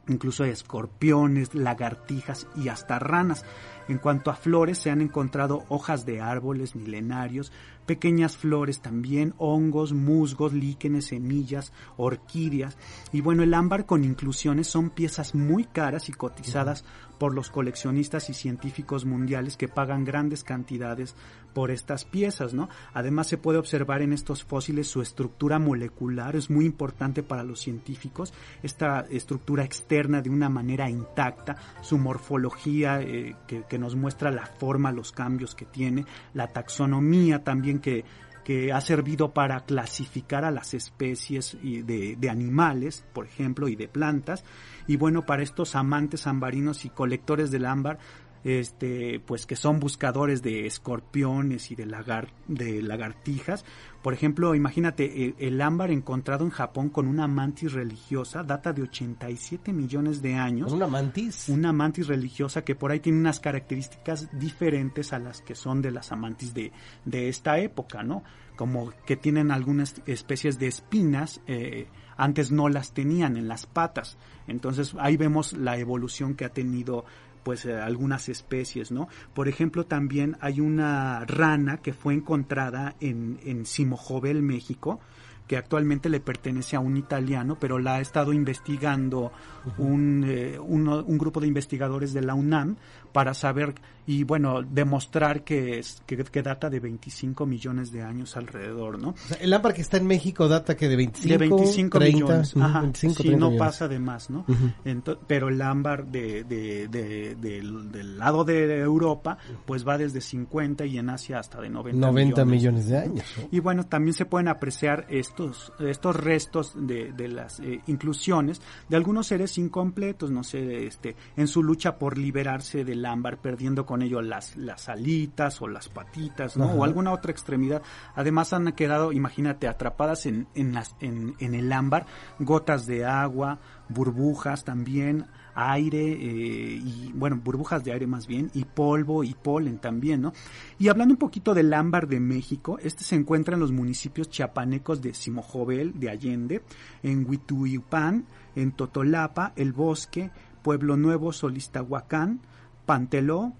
incluso 0.07 0.45
escorpiones, 0.45 1.55
lagartijas 1.55 2.47
y 2.55 2.69
hasta 2.69 2.99
ranas. 2.99 3.43
En 3.87 3.97
cuanto 3.99 4.31
a 4.31 4.35
flores, 4.35 4.79
se 4.79 4.89
han 4.89 5.01
encontrado 5.01 5.63
hojas 5.69 6.05
de 6.05 6.21
árboles 6.21 6.75
milenarios, 6.75 7.51
pequeñas 7.85 8.35
flores 8.37 8.81
también, 8.81 9.33
hongos, 9.37 9.93
musgos, 9.93 10.53
líquenes, 10.53 11.05
semillas, 11.05 11.71
orquídeas. 11.97 12.77
Y 13.11 13.21
bueno, 13.21 13.43
el 13.43 13.53
ámbar 13.53 13.85
con 13.85 14.03
inclusiones 14.03 14.67
son 14.67 14.89
piezas 14.89 15.35
muy 15.35 15.65
caras 15.65 16.09
y 16.09 16.13
cotizadas 16.13 16.83
por 17.19 17.33
los 17.33 17.49
coleccionistas 17.49 18.29
y 18.29 18.33
científicos 18.33 19.05
mundiales 19.05 19.57
que 19.57 19.67
pagan 19.67 20.03
grandes 20.03 20.43
cantidades 20.43 21.15
por 21.53 21.71
estas 21.71 22.03
piezas, 22.03 22.53
¿no? 22.53 22.67
Además 22.93 23.27
se 23.27 23.37
puede 23.37 23.57
observar 23.57 24.01
en 24.01 24.11
estos 24.11 24.43
fósiles 24.43 24.87
su 24.87 25.01
estructura 25.01 25.57
molecular, 25.57 26.35
es 26.35 26.49
muy 26.49 26.65
importante 26.65 27.23
para 27.23 27.43
los 27.43 27.61
científicos, 27.61 28.33
esta 28.61 29.05
estructura 29.09 29.63
externa 29.63 30.21
de 30.21 30.29
una 30.29 30.49
manera 30.49 30.89
intacta, 30.89 31.55
su 31.81 31.97
morfología 31.97 33.01
eh, 33.01 33.37
que, 33.47 33.63
que 33.63 33.74
nos 33.77 33.95
muestra 33.95 34.31
la 34.31 34.45
forma, 34.45 34.91
los 34.91 35.11
cambios 35.11 35.55
que 35.55 35.65
tiene, 35.65 36.05
la 36.33 36.47
taxonomía 36.47 37.43
también 37.43 37.79
que, 37.79 38.05
que 38.45 38.71
ha 38.71 38.79
servido 38.79 39.33
para 39.33 39.61
clasificar 39.61 40.45
a 40.45 40.51
las 40.51 40.73
especies 40.73 41.57
de, 41.61 42.15
de, 42.17 42.29
animales, 42.29 43.03
por 43.11 43.25
ejemplo, 43.25 43.67
y 43.67 43.75
de 43.75 43.87
plantas. 43.87 44.45
Y 44.87 44.97
bueno, 44.97 45.25
para 45.25 45.41
estos 45.41 45.75
amantes 45.75 46.27
ambarinos 46.27 46.85
y 46.85 46.89
colectores 46.89 47.49
del 47.49 47.65
ámbar, 47.65 47.97
este, 48.45 49.19
pues 49.25 49.47
que 49.47 49.55
son 49.55 49.79
buscadores 49.79 50.43
de 50.43 50.67
escorpiones 50.67 51.71
y 51.71 51.75
de, 51.75 51.87
lagar, 51.87 52.29
de 52.47 52.83
lagartijas. 52.83 53.65
Por 54.03 54.13
ejemplo, 54.13 54.53
imagínate, 54.53 55.25
el, 55.25 55.35
el, 55.39 55.59
ámbar 55.61 55.89
encontrado 55.89 56.45
en 56.45 56.51
Japón 56.51 56.89
con 56.89 57.07
una 57.07 57.27
mantis 57.27 57.73
religiosa 57.73 58.43
data 58.43 58.71
de 58.71 58.83
87 58.83 59.73
millones 59.73 60.21
de 60.21 60.35
años. 60.35 60.71
¿Una 60.71 60.85
mantis? 60.85 61.49
Una 61.49 61.73
mantis 61.73 62.05
religiosa 62.05 62.63
que 62.63 62.75
por 62.75 62.91
ahí 62.91 62.99
tiene 62.99 63.17
unas 63.17 63.39
características 63.39 64.29
diferentes 64.37 65.11
a 65.11 65.17
las 65.17 65.41
que 65.41 65.55
son 65.55 65.81
de 65.81 65.89
las 65.89 66.11
amantis 66.11 66.53
de, 66.53 66.71
de 67.03 67.29
esta 67.29 67.57
época, 67.57 68.03
¿no? 68.03 68.23
Como 68.55 68.93
que 69.07 69.17
tienen 69.17 69.49
algunas 69.49 69.95
especies 70.05 70.59
de 70.59 70.67
espinas, 70.67 71.41
eh, 71.47 71.87
antes 72.15 72.51
no 72.51 72.69
las 72.69 72.93
tenían 72.93 73.37
en 73.37 73.47
las 73.47 73.65
patas. 73.65 74.17
Entonces 74.47 74.95
ahí 74.99 75.17
vemos 75.17 75.53
la 75.53 75.77
evolución 75.77 76.35
que 76.35 76.45
ha 76.45 76.49
tenido 76.49 77.05
pues 77.45 77.63
eh, 77.65 77.75
algunas 77.75 78.27
especies, 78.27 78.91
¿no? 78.91 79.07
Por 79.35 79.47
ejemplo, 79.47 79.85
también 79.85 80.35
hay 80.41 80.59
una 80.59 81.23
rana 81.25 81.77
que 81.77 81.93
fue 81.93 82.15
encontrada 82.15 82.95
en, 82.99 83.39
en 83.45 83.67
Simojovel, 83.67 84.41
México, 84.41 84.99
que 85.47 85.57
actualmente 85.57 86.09
le 86.09 86.19
pertenece 86.19 86.75
a 86.75 86.79
un 86.79 86.97
italiano, 86.97 87.57
pero 87.59 87.77
la 87.79 87.95
ha 87.95 88.01
estado 88.01 88.33
investigando 88.33 89.31
un, 89.77 90.23
eh, 90.27 90.57
uno, 90.59 91.03
un 91.03 91.17
grupo 91.17 91.39
de 91.39 91.47
investigadores 91.47 92.13
de 92.13 92.21
la 92.21 92.33
UNAM 92.33 92.75
para 93.11 93.33
saber 93.33 93.75
y 94.07 94.23
bueno, 94.23 94.61
demostrar 94.61 95.43
que, 95.43 95.79
es, 95.79 96.01
que, 96.05 96.15
que, 96.17 96.43
data 96.43 96.69
de 96.69 96.79
25 96.79 97.45
millones 97.47 97.91
de 97.91 98.03
años 98.03 98.37
alrededor, 98.37 98.99
¿no? 98.99 99.09
O 99.09 99.15
sea, 99.17 99.37
el 99.37 99.51
ámbar 99.51 99.73
que 99.73 99.81
está 99.81 99.97
en 99.97 100.05
México 100.05 100.47
data 100.47 100.75
que 100.77 100.87
de 100.87 100.95
25, 100.95 101.27
de 101.29 101.37
25 101.37 101.99
30, 101.99 102.15
millones, 102.23 102.57
ajá, 102.57 102.81
25, 102.81 103.13
sí, 103.15 103.23
30 103.23 103.39
no 103.39 103.49
millones. 103.51 103.67
pasa 103.67 103.87
de 103.87 103.99
más, 103.99 104.29
¿no? 104.29 104.45
Ento- 104.85 105.17
pero 105.25 105.47
el 105.49 105.59
ámbar 105.61 106.05
de, 106.05 106.43
de, 106.43 106.87
de- 106.87 107.35
del, 107.35 107.91
del 107.91 108.17
lado 108.19 108.43
de 108.43 108.77
Europa, 108.79 109.39
pues 109.65 109.87
va 109.87 109.97
desde 109.97 110.21
50 110.21 110.85
y 110.85 110.99
en 110.99 111.09
Asia 111.09 111.39
hasta 111.39 111.59
de 111.61 111.69
90, 111.69 111.99
90 111.99 112.45
millones. 112.45 112.83
millones 112.83 112.87
de 112.89 112.97
años. 112.99 113.25
¿no? 113.41 113.47
Y 113.51 113.59
bueno, 113.59 113.85
también 113.85 114.13
se 114.13 114.25
pueden 114.25 114.49
apreciar 114.49 115.07
estos, 115.35 115.73
estos 115.79 116.15
restos 116.15 116.73
de, 116.75 117.11
de 117.11 117.27
las 117.27 117.59
eh, 117.59 117.81
inclusiones 117.87 118.61
de 118.87 118.95
algunos 118.95 119.27
seres 119.27 119.57
incompletos, 119.57 120.31
no 120.31 120.43
sé, 120.43 120.87
este, 120.87 121.17
en 121.35 121.47
su 121.47 121.61
lucha 121.61 121.97
por 121.97 122.17
liberarse 122.17 122.85
del 122.85 123.05
ámbar, 123.05 123.37
perdiendo 123.39 123.85
con 123.85 124.01
ello 124.01 124.21
las, 124.21 124.55
las 124.55 124.87
alitas 124.87 125.61
o 125.61 125.67
las 125.67 125.89
patitas, 125.89 126.55
¿no? 126.55 126.65
Ajá. 126.65 126.73
O 126.75 126.83
alguna 126.85 127.11
otra 127.11 127.31
extremidad. 127.31 127.81
Además 128.15 128.53
han 128.53 128.71
quedado, 128.71 129.11
imagínate, 129.11 129.67
atrapadas 129.67 130.25
en, 130.25 130.47
en, 130.55 130.73
las, 130.73 130.95
en, 131.01 131.35
en 131.39 131.53
el 131.53 131.71
ámbar, 131.73 132.05
gotas 132.39 132.85
de 132.85 133.05
agua, 133.05 133.59
burbujas 133.89 134.63
también, 134.63 135.25
aire 135.55 136.11
eh, 136.11 136.81
y 136.83 137.11
bueno 137.13 137.39
burbujas 137.43 137.83
de 137.83 137.93
aire 137.93 138.05
más 138.05 138.27
bien 138.27 138.51
y 138.53 138.65
polvo 138.65 139.23
y 139.23 139.33
polen 139.33 139.79
también 139.79 140.21
no 140.21 140.33
y 140.77 140.89
hablando 140.89 141.13
un 141.13 141.17
poquito 141.19 141.53
del 141.53 141.73
ámbar 141.73 142.07
de 142.07 142.19
México 142.19 142.77
este 142.81 143.03
se 143.03 143.15
encuentra 143.15 143.55
en 143.55 143.61
los 143.61 143.71
municipios 143.71 144.29
chiapanecos 144.29 145.01
de 145.01 145.13
Simojovel 145.13 145.99
de 145.99 146.09
Allende 146.09 146.61
en 147.03 147.25
Huituipán 147.27 148.25
en 148.55 148.73
Totolapa 148.73 149.53
El 149.55 149.73
Bosque 149.73 150.31
Pueblo 150.61 150.97
Nuevo 150.97 151.31
Solistahuacán 151.31 152.41
Panteló 152.85 153.53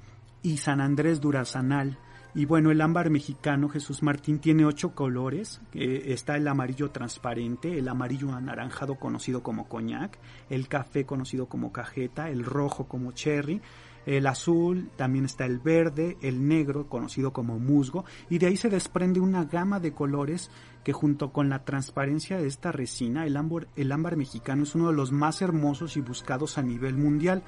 y 0.44 0.58
San 0.58 0.82
Andrés 0.82 1.22
Durazanal 1.22 1.98
y 2.36 2.44
bueno, 2.44 2.70
el 2.70 2.82
ámbar 2.82 3.10
mexicano 3.10 3.70
Jesús 3.70 4.04
Martín 4.04 4.40
tiene 4.40 4.66
ocho 4.66 4.94
colores. 4.94 5.62
Eh, 5.74 6.04
está 6.08 6.36
el 6.36 6.46
amarillo 6.50 6.92
transparente, 6.92 7.80
el 7.80 7.88
amarillo 7.88 8.34
anaranjado 8.34 8.96
conocido 8.96 9.42
como 9.42 9.70
coñac, 9.70 10.20
el 10.50 10.68
café 10.68 11.06
conocido 11.06 11.46
como 11.48 11.72
cajeta, 11.72 12.30
el 12.30 12.44
rojo 12.44 12.90
como 12.90 13.14
cherry, 13.14 13.62
el 14.06 14.28
azul, 14.28 14.90
también 14.98 15.24
está 15.24 15.46
el 15.46 15.60
verde, 15.60 16.18
el 16.22 16.46
negro 16.46 16.90
conocido 16.90 17.32
como 17.32 17.58
musgo 17.58 18.04
y 18.30 18.38
de 18.38 18.48
ahí 18.48 18.58
se 18.58 18.70
desprende 18.70 19.22
una 19.22 19.46
gama 19.46 19.80
de 19.80 19.94
colores 19.94 20.52
que 20.84 20.94
junto 20.94 21.32
con 21.32 21.50
la 21.50 21.64
transparencia 21.64 22.38
de 22.38 22.48
esta 22.48 22.72
resina, 22.72 23.26
el 23.26 23.38
ámbar, 23.38 23.68
el 23.76 23.92
ámbar 23.92 24.18
mexicano 24.18 24.64
es 24.64 24.76
uno 24.76 24.90
de 24.90 24.94
los 24.94 25.12
más 25.12 25.42
hermosos 25.42 25.98
y 25.98 26.02
buscados 26.02 26.58
a 26.58 26.62
nivel 26.62 26.98
mundial 26.98 27.44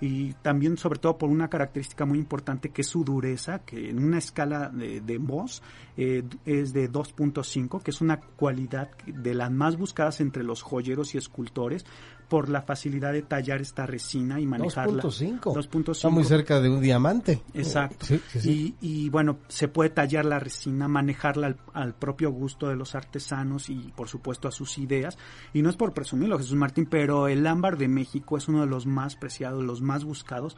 y 0.00 0.34
también 0.34 0.76
sobre 0.76 0.98
todo 0.98 1.16
por 1.16 1.30
una 1.30 1.48
característica 1.48 2.04
muy 2.04 2.18
importante 2.18 2.70
que 2.70 2.82
es 2.82 2.88
su 2.88 3.04
dureza, 3.04 3.60
que 3.60 3.90
en 3.90 4.04
una 4.04 4.18
escala 4.18 4.68
de, 4.68 5.00
de 5.00 5.18
Mohs 5.18 5.62
eh, 5.96 6.22
es 6.44 6.72
de 6.72 6.90
2.5, 6.90 7.82
que 7.82 7.90
es 7.90 8.00
una 8.00 8.20
cualidad 8.20 8.90
de 9.06 9.34
las 9.34 9.50
más 9.50 9.76
buscadas 9.76 10.20
entre 10.20 10.44
los 10.44 10.62
joyeros 10.62 11.14
y 11.14 11.18
escultores 11.18 11.84
por 12.28 12.48
la 12.48 12.62
facilidad 12.62 13.12
de 13.12 13.22
tallar 13.22 13.60
esta 13.60 13.86
resina 13.86 14.40
y 14.40 14.46
manejarla. 14.46 15.02
2.5. 15.02 15.40
2.5. 15.54 15.92
Está 15.92 16.08
muy 16.08 16.24
cerca 16.24 16.60
de 16.60 16.68
un 16.68 16.80
diamante. 16.80 17.42
Exacto. 17.54 18.06
Sí, 18.06 18.20
sí, 18.28 18.40
sí. 18.40 18.76
Y, 18.80 19.04
y, 19.04 19.08
bueno, 19.10 19.38
se 19.48 19.68
puede 19.68 19.90
tallar 19.90 20.24
la 20.24 20.38
resina, 20.38 20.88
manejarla 20.88 21.48
al, 21.48 21.56
al, 21.72 21.94
propio 21.94 22.30
gusto 22.30 22.68
de 22.68 22.76
los 22.76 22.94
artesanos 22.94 23.70
y 23.70 23.92
por 23.96 24.08
supuesto 24.08 24.48
a 24.48 24.52
sus 24.52 24.78
ideas. 24.78 25.18
Y 25.52 25.62
no 25.62 25.70
es 25.70 25.76
por 25.76 25.92
presumirlo, 25.92 26.38
Jesús 26.38 26.56
Martín, 26.56 26.86
pero 26.86 27.28
el 27.28 27.46
ámbar 27.46 27.78
de 27.78 27.88
México 27.88 28.36
es 28.36 28.48
uno 28.48 28.60
de 28.60 28.66
los 28.66 28.86
más 28.86 29.16
preciados, 29.16 29.62
los 29.62 29.80
más 29.80 30.04
buscados 30.04 30.56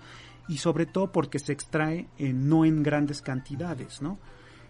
y 0.48 0.58
sobre 0.58 0.86
todo 0.86 1.12
porque 1.12 1.38
se 1.38 1.52
extrae 1.52 2.08
eh, 2.18 2.32
no 2.32 2.64
en 2.64 2.82
grandes 2.82 3.20
cantidades, 3.20 4.02
¿no? 4.02 4.18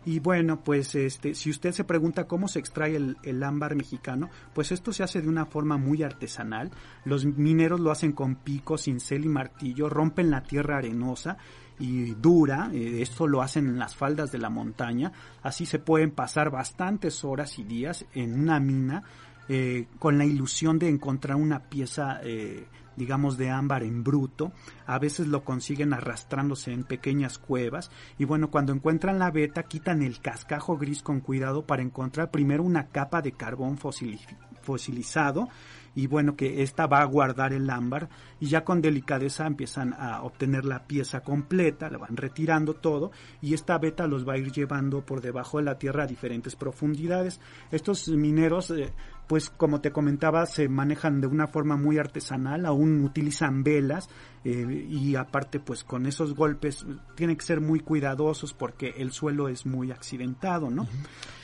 Y 0.05 0.21
bueno, 0.21 0.61
pues 0.63 0.95
este, 0.95 1.35
si 1.35 1.51
usted 1.51 1.73
se 1.73 1.85
pregunta 1.85 2.27
cómo 2.27 2.49
se 2.49 2.59
extrae 2.61 2.97
el, 2.97 3.17
el, 3.23 3.43
ámbar 3.43 3.75
mexicano, 3.75 4.31
pues 4.55 4.73
esto 4.73 4.93
se 4.93 5.03
hace 5.03 5.21
de 5.21 5.29
una 5.29 5.45
forma 5.45 5.77
muy 5.77 6.03
artesanal. 6.03 6.71
Los 7.05 7.25
mineros 7.25 7.81
lo 7.81 7.91
hacen 7.91 8.13
con 8.13 8.37
pico, 8.37 8.79
cincel 8.79 9.25
y 9.25 9.29
martillo, 9.29 9.89
rompen 9.89 10.31
la 10.31 10.43
tierra 10.43 10.79
arenosa 10.79 11.37
y 11.79 12.15
dura, 12.15 12.71
eh, 12.73 13.03
esto 13.03 13.27
lo 13.27 13.43
hacen 13.43 13.67
en 13.67 13.79
las 13.79 13.95
faldas 13.95 14.33
de 14.33 14.39
la 14.39 14.51
montaña, 14.51 15.13
así 15.43 15.67
se 15.67 15.79
pueden 15.79 16.11
pasar 16.11 16.51
bastantes 16.51 17.25
horas 17.25 17.59
y 17.59 17.65
días 17.65 18.05
en 18.15 18.39
una 18.39 18.59
mina 18.61 19.03
eh, 19.49 19.87
con 19.99 20.19
la 20.19 20.25
ilusión 20.25 20.79
de 20.79 20.89
encontrar 20.89 21.37
una 21.37 21.61
pieza 21.61 22.21
eh, 22.23 22.67
digamos 22.99 23.39
de 23.39 23.51
ámbar 23.51 23.83
en 23.83 24.05
bruto, 24.05 24.53
a 24.87 24.99
veces 24.99 25.29
lo 25.29 25.45
consiguen 25.45 25.93
arrastrándose 25.93 26.73
en 26.73 26.85
pequeñas 26.85 27.39
cuevas 27.39 27.91
y 28.19 28.25
bueno, 28.25 28.51
cuando 28.51 28.73
encuentran 28.73 29.19
la 29.19 29.31
veta 29.31 29.63
quitan 29.63 30.03
el 30.03 30.21
cascajo 30.21 30.77
gris 30.77 31.03
con 31.03 31.21
cuidado 31.21 31.65
para 31.65 31.83
encontrar 31.83 32.31
primero 32.31 32.63
una 32.63 32.89
capa 32.89 33.23
de 33.23 33.33
carbón 33.33 33.79
fosilizado 33.79 35.49
y 35.95 36.07
bueno 36.07 36.37
que 36.37 36.63
esta 36.63 36.87
va 36.87 37.01
a 37.01 37.05
guardar 37.05 37.53
el 37.53 37.69
ámbar 37.71 38.09
y 38.41 38.47
ya 38.47 38.65
con 38.65 38.81
delicadeza 38.81 39.47
empiezan 39.47 39.95
a 39.95 40.23
obtener 40.23 40.65
la 40.65 40.87
pieza 40.87 41.21
completa, 41.21 41.91
la 41.91 41.99
van 41.99 42.17
retirando 42.17 42.75
todo 42.75 43.11
y 43.41 43.55
esta 43.55 43.79
veta 43.79 44.07
los 44.07 44.27
va 44.27 44.35
a 44.35 44.39
ir 44.39 44.53
llevando 44.53 45.05
por 45.05 45.21
debajo 45.21 45.59
de 45.59 45.65
la 45.65 45.79
tierra 45.79 46.05
a 46.05 46.07
diferentes 46.07 46.57
profundidades. 46.57 47.41
Estos 47.71 48.09
mineros 48.09 48.71
eh, 48.71 48.93
pues 49.29 49.51
como 49.51 49.81
te 49.81 49.93
comentaba 49.93 50.47
se 50.47 50.69
manejan 50.69 51.21
de 51.21 51.27
una 51.27 51.47
forma 51.47 51.77
muy 51.77 51.99
artesanal, 51.99 52.65
aún 52.65 53.05
utilizan 53.05 53.63
velas 53.63 54.09
eh, 54.45 54.87
y 54.89 55.15
aparte 55.17 55.61
pues 55.61 55.85
con 55.85 56.07
esos 56.07 56.35
golpes 56.35 56.87
tienen 57.15 57.37
que 57.37 57.45
ser 57.45 57.61
muy 57.61 57.81
cuidadosos 57.81 58.55
porque 58.55 58.95
el 58.97 59.13
suelo 59.13 59.49
es 59.49 59.67
muy 59.67 59.93
accidentado, 59.93 60.71
¿no? 60.71 60.87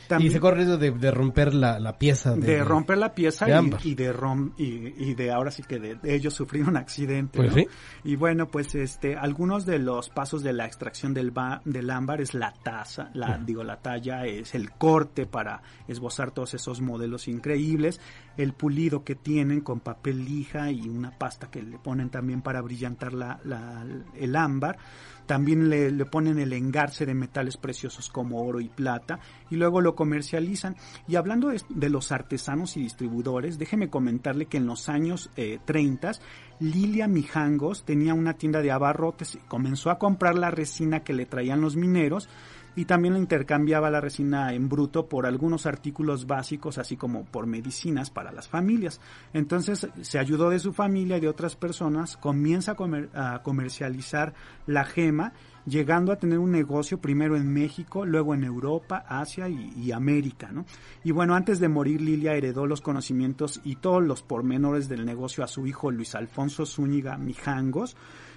También, 0.08 0.30
y 0.30 0.34
se 0.34 0.40
corre 0.40 0.64
de, 0.64 0.90
de, 0.90 1.10
romper 1.10 1.54
la, 1.54 1.78
la 1.78 1.98
pieza. 1.98 2.34
De, 2.34 2.46
de, 2.46 2.64
romper 2.64 2.98
la 2.98 3.14
pieza 3.14 3.46
y, 3.48 3.90
y, 3.90 3.94
de 3.94 4.12
rom, 4.12 4.52
y, 4.56 5.10
y, 5.10 5.14
de 5.14 5.32
ahora 5.32 5.50
sí 5.50 5.62
que 5.62 5.78
de, 5.78 5.94
de 5.96 6.14
ellos 6.14 6.34
sufrir 6.34 6.68
un 6.68 6.76
accidente. 6.76 7.38
Pues 7.38 7.50
¿no? 7.50 7.56
sí. 7.56 7.66
Y 8.04 8.16
bueno, 8.16 8.48
pues 8.48 8.74
este, 8.74 9.16
algunos 9.16 9.66
de 9.66 9.78
los 9.78 10.10
pasos 10.10 10.42
de 10.42 10.52
la 10.52 10.66
extracción 10.66 11.14
del, 11.14 11.30
ba, 11.30 11.62
del 11.64 11.90
ámbar 11.90 12.20
es 12.20 12.34
la 12.34 12.52
taza, 12.52 13.10
la, 13.14 13.28
uh 13.28 13.30
-huh. 13.32 13.44
digo, 13.44 13.64
la 13.64 13.76
talla, 13.76 14.26
es 14.26 14.54
el 14.54 14.72
corte 14.72 15.26
para 15.26 15.62
esbozar 15.88 16.30
todos 16.30 16.54
esos 16.54 16.80
modelos 16.80 17.28
increíbles, 17.28 18.00
el 18.36 18.52
pulido 18.52 19.04
que 19.04 19.14
tienen 19.14 19.60
con 19.60 19.80
papel 19.80 20.24
lija 20.24 20.70
y 20.70 20.88
una 20.88 21.10
pasta 21.10 21.50
que 21.50 21.62
le 21.62 21.78
ponen 21.78 22.10
también 22.10 22.42
para 22.42 22.60
brillantar 22.60 23.12
la, 23.12 23.40
la, 23.44 23.84
el 24.14 24.36
ámbar. 24.36 24.78
También 25.26 25.70
le, 25.70 25.90
le, 25.90 26.04
ponen 26.04 26.38
el 26.38 26.52
engarce 26.52 27.06
de 27.06 27.14
metales 27.14 27.56
preciosos 27.56 28.10
como 28.10 28.42
oro 28.42 28.60
y 28.60 28.68
plata 28.68 29.20
y 29.50 29.56
luego 29.56 29.80
lo 29.80 29.94
comercializan. 29.94 30.76
Y 31.08 31.16
hablando 31.16 31.48
de, 31.48 31.62
de 31.70 31.88
los 31.88 32.12
artesanos 32.12 32.76
y 32.76 32.82
distribuidores, 32.82 33.58
déjeme 33.58 33.88
comentarle 33.88 34.46
que 34.46 34.58
en 34.58 34.66
los 34.66 34.88
años 34.90 35.30
eh, 35.36 35.60
30 35.64 36.12
Lilia 36.60 37.08
Mijangos 37.08 37.84
tenía 37.84 38.14
una 38.14 38.34
tienda 38.34 38.62
de 38.62 38.70
abarrotes 38.70 39.34
y 39.34 39.38
comenzó 39.38 39.90
a 39.90 39.98
comprar 39.98 40.36
la 40.36 40.50
resina 40.50 41.00
que 41.00 41.12
le 41.12 41.26
traían 41.26 41.60
los 41.60 41.76
mineros 41.76 42.28
y 42.76 42.84
también 42.86 43.16
intercambiaba 43.16 43.90
la 43.90 44.00
resina 44.00 44.52
en 44.52 44.68
bruto 44.68 45.08
por 45.08 45.26
algunos 45.26 45.66
artículos 45.66 46.26
básicos, 46.26 46.78
así 46.78 46.96
como 46.96 47.24
por 47.24 47.46
medicinas 47.46 48.10
para 48.10 48.32
las 48.32 48.48
familias. 48.48 49.00
Entonces 49.32 49.88
se 50.00 50.18
ayudó 50.18 50.50
de 50.50 50.58
su 50.58 50.72
familia 50.72 51.16
y 51.16 51.20
de 51.20 51.28
otras 51.28 51.56
personas, 51.56 52.16
comienza 52.16 52.76
a 53.14 53.42
comercializar 53.42 54.34
la 54.66 54.84
gema, 54.84 55.32
llegando 55.66 56.12
a 56.12 56.16
tener 56.16 56.38
un 56.38 56.50
negocio 56.50 56.98
primero 56.98 57.36
en 57.36 57.52
México, 57.52 58.04
luego 58.04 58.34
en 58.34 58.44
Europa, 58.44 59.04
Asia 59.08 59.48
y, 59.48 59.72
y, 59.76 59.92
América, 59.92 60.50
¿no? 60.52 60.66
Y 61.04 61.10
bueno, 61.12 61.34
antes 61.34 61.58
de 61.58 61.68
morir 61.68 62.02
Lilia 62.02 62.34
heredó 62.34 62.66
los 62.66 62.82
conocimientos 62.82 63.60
y 63.64 63.76
todos 63.76 64.02
los 64.02 64.22
pormenores 64.22 64.88
del 64.88 65.06
negocio 65.06 65.42
a 65.42 65.48
su 65.48 65.66
hijo 65.66 65.90
Luis 65.90 66.14
Alfonso 66.14 66.66
Zúñiga 66.66 67.16
Mijangos, 67.16 67.96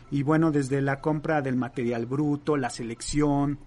Y 0.09 0.23
bueno, 0.23 0.51
desde 0.51 0.81
la 0.81 1.01
compra 1.01 1.41
del 1.41 1.57
material 1.57 2.05
bruto, 2.05 2.55
la 2.55 2.69
selección, 2.69 3.59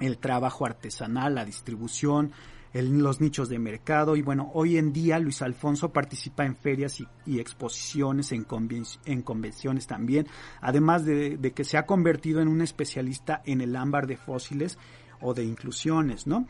el 0.00 0.18
trabajo 0.18 0.66
artesanal, 0.66 1.34
la 1.34 1.44
distribución, 1.44 2.32
en 2.72 3.02
los 3.02 3.20
nichos 3.20 3.48
de 3.48 3.58
mercado. 3.58 4.16
Y 4.16 4.22
bueno, 4.22 4.50
hoy 4.54 4.78
en 4.78 4.92
día 4.92 5.18
Luis 5.18 5.42
Alfonso 5.42 5.92
participa 5.92 6.44
en 6.44 6.56
ferias 6.56 7.00
y, 7.26 7.40
exposiciones, 7.40 8.32
en, 8.32 8.46
en, 9.06 9.22
convenciones 9.22 9.86
también, 9.86 10.26
además 10.60 11.04
de, 11.04 11.52
que 11.54 11.64
se 11.64 11.78
ha 11.78 11.86
convertido 11.86 12.40
en 12.40 12.48
un 12.48 12.60
especialista 12.60 13.42
en 13.44 13.60
el 13.60 13.76
ámbar 13.76 14.06
de 14.06 14.16
fósiles 14.16 14.78
o 15.20 15.34
de 15.34 15.44
inclusiones, 15.44 16.26
¿no? 16.26 16.46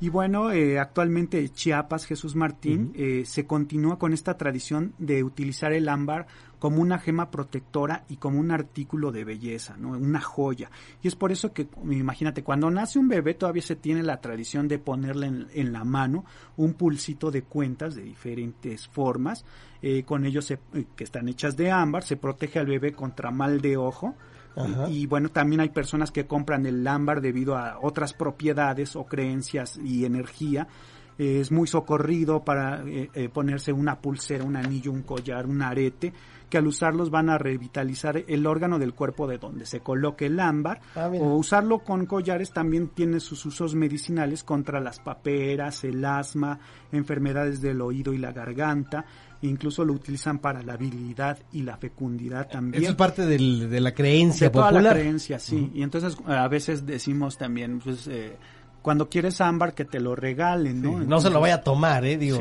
Y 0.00 0.10
bueno, 0.10 0.52
eh, 0.52 0.78
actualmente 0.78 1.48
Chiapas, 1.48 2.06
Jesús 2.06 2.36
Martín, 2.36 2.92
eh, 2.94 3.24
se 3.26 3.46
continúa 3.46 3.98
con 3.98 4.12
esta 4.12 4.36
tradición 4.36 4.94
de 4.98 5.24
utilizar 5.24 5.72
el 5.72 5.88
ámbar 5.88 6.28
como 6.60 6.80
una 6.80 7.00
gema 7.00 7.32
protectora 7.32 8.04
y 8.08 8.16
como 8.16 8.38
un 8.38 8.52
artículo 8.52 9.10
de 9.10 9.24
belleza, 9.24 9.76
¿no? 9.76 9.90
Una 9.90 10.20
joya. 10.20 10.70
Y 11.02 11.08
es 11.08 11.16
por 11.16 11.32
eso 11.32 11.52
que, 11.52 11.68
imagínate, 11.84 12.44
cuando 12.44 12.70
nace 12.70 13.00
un 13.00 13.08
bebé 13.08 13.34
todavía 13.34 13.62
se 13.62 13.74
tiene 13.74 14.04
la 14.04 14.20
tradición 14.20 14.68
de 14.68 14.78
ponerle 14.78 15.26
en, 15.26 15.72
la 15.72 15.82
mano 15.82 16.24
un 16.56 16.74
pulsito 16.74 17.32
de 17.32 17.42
cuentas 17.42 17.96
de 17.96 18.02
diferentes 18.02 18.86
formas. 18.86 19.44
Eh, 19.82 20.04
con 20.04 20.24
ellos 20.24 20.44
se, 20.44 20.60
que 20.94 21.04
están 21.04 21.28
hechas 21.28 21.56
de 21.56 21.72
ámbar, 21.72 22.04
se 22.04 22.16
protege 22.16 22.60
al 22.60 22.66
bebé 22.66 22.92
contra 22.92 23.32
mal 23.32 23.60
de 23.60 23.76
ojo 23.76 24.14
y, 24.88 25.06
bueno, 25.06 25.28
también 25.28 25.60
hay 25.60 25.68
personas 25.68 26.10
que 26.10 26.26
compran 26.26 26.66
el 26.66 26.86
ámbar 26.86 27.20
debido 27.20 27.56
a 27.56 27.78
otras 27.80 28.12
propiedades 28.12 28.96
o 28.96 29.04
creencias 29.04 29.78
y 29.82 30.04
energía. 30.04 30.66
es 31.16 31.52
muy 31.52 31.66
socorrido 31.68 32.44
para 32.44 32.82
eh, 32.82 33.10
eh, 33.14 33.28
ponerse 33.28 33.72
una 33.72 34.00
pulsera, 34.00 34.44
un 34.44 34.56
anillo, 34.56 34.90
un 34.90 35.02
collar, 35.02 35.46
un 35.46 35.62
arete, 35.62 36.12
que 36.48 36.58
al 36.58 36.66
usarlos 36.66 37.10
van 37.10 37.30
a 37.30 37.38
revitalizar 37.38 38.24
el 38.26 38.46
órgano 38.46 38.78
del 38.78 38.94
cuerpo 38.94 39.26
de 39.26 39.38
donde 39.38 39.66
se 39.66 39.80
coloque 39.80 40.26
el 40.26 40.40
ámbar. 40.40 40.80
Ah, 40.94 41.10
o 41.12 41.36
usarlo 41.36 41.80
con 41.80 42.06
collares 42.06 42.52
también 42.52 42.88
tiene 42.88 43.20
sus 43.20 43.44
usos 43.46 43.74
medicinales 43.74 44.44
contra 44.44 44.80
las 44.80 45.00
paperas, 45.00 45.84
el 45.84 46.04
asma, 46.04 46.58
enfermedades 46.92 47.60
del 47.60 47.80
oído 47.80 48.12
y 48.12 48.18
la 48.18 48.32
garganta 48.32 49.04
incluso 49.42 49.84
lo 49.84 49.92
utilizan 49.92 50.38
para 50.38 50.62
la 50.62 50.74
habilidad 50.74 51.38
y 51.52 51.62
la 51.62 51.76
fecundidad 51.76 52.48
también. 52.48 52.82
Eso 52.82 52.92
es 52.92 52.96
parte 52.96 53.24
del, 53.26 53.70
de 53.70 53.80
la 53.80 53.94
creencia 53.94 54.48
de 54.48 54.52
toda 54.52 54.72
la 54.72 54.90
creencia, 54.90 55.38
sí. 55.38 55.70
Y 55.74 55.82
entonces 55.82 56.16
a 56.26 56.48
veces 56.48 56.84
decimos 56.84 57.38
también, 57.38 57.78
pues, 57.78 58.08
eh, 58.08 58.36
cuando 58.88 59.10
quieres 59.10 59.42
ámbar 59.42 59.74
que 59.74 59.84
te 59.84 60.00
lo 60.00 60.16
regalen, 60.16 60.80
¿no? 60.80 60.98
no 60.98 61.20
se 61.20 61.28
lo 61.28 61.42
vaya 61.42 61.56
a 61.56 61.60
tomar, 61.60 62.06
¿eh? 62.06 62.16
Digo, 62.16 62.38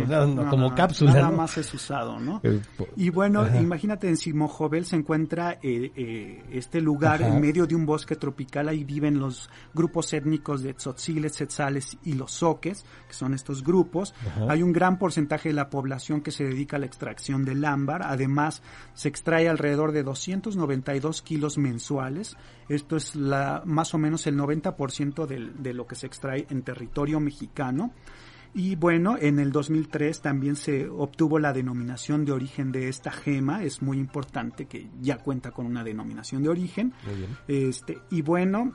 como 0.50 0.74
cápsula. 0.74 1.12
Nada 1.12 1.30
más 1.30 1.58
es 1.58 1.74
usado, 1.74 2.22
¿no? 2.22 2.40
Eh, 2.42 2.62
y 2.96 3.10
bueno, 3.10 3.46
imagínate, 3.60 4.08
en 4.08 4.16
Simojovel 4.16 4.86
se 4.86 4.96
encuentra 4.96 5.60
eh, 5.62 5.92
eh, 5.94 6.46
este 6.54 6.80
lugar 6.80 7.22
en 7.22 7.42
medio 7.42 7.68
de 7.68 7.76
un 7.76 7.86
bosque 7.86 8.16
tropical, 8.16 8.70
ahí 8.70 8.86
viven 8.86 9.20
los 9.20 9.50
grupos 9.74 10.14
étnicos 10.14 10.64
de 10.64 10.74
tzotziles, 10.74 11.34
tzetzales 11.34 11.98
y 12.06 12.14
los 12.14 12.32
soques, 12.32 12.86
que 13.10 13.14
son 13.14 13.34
estos 13.34 13.62
grupos. 13.62 14.16
Hay 14.48 14.64
un 14.64 14.72
gran 14.72 14.98
porcentaje 14.98 15.50
de 15.50 15.56
la 15.56 15.70
población 15.70 16.22
que 16.22 16.32
se 16.32 16.46
dedica 16.46 16.78
a 16.78 16.80
la 16.80 16.86
extracción 16.86 17.44
del 17.44 17.66
ámbar, 17.66 18.04
además 18.04 18.62
se 18.94 19.10
extrae 19.10 19.50
alrededor 19.50 19.92
de 19.92 20.04
292 20.04 21.22
kilos 21.24 21.58
mensuales, 21.58 22.38
esto 22.70 22.98
es 22.98 23.16
la, 23.16 23.64
más 23.66 23.94
o 23.94 23.98
menos 23.98 24.28
el 24.28 24.38
90% 24.38 25.26
de, 25.26 25.52
de 25.58 25.74
lo 25.74 25.88
que 25.88 25.96
se 25.96 26.08
extrae 26.08 26.37
en 26.50 26.62
territorio 26.62 27.20
mexicano. 27.20 27.94
Y 28.54 28.76
bueno, 28.76 29.18
en 29.20 29.40
el 29.40 29.52
2003 29.52 30.22
también 30.22 30.56
se 30.56 30.88
obtuvo 30.88 31.38
la 31.38 31.54
denominación 31.54 32.26
de 32.26 32.32
origen 32.32 32.72
de 32.72 32.90
esta 32.90 33.12
gema. 33.12 33.64
Es 33.64 33.82
muy 33.82 33.98
importante 33.98 34.66
que 34.66 34.90
ya 35.00 35.18
cuenta 35.18 35.52
con 35.52 35.66
una 35.66 35.84
denominación 35.84 36.42
de 36.44 36.50
origen. 36.50 36.94
Este, 37.48 38.00
y 38.10 38.24
bueno, 38.24 38.74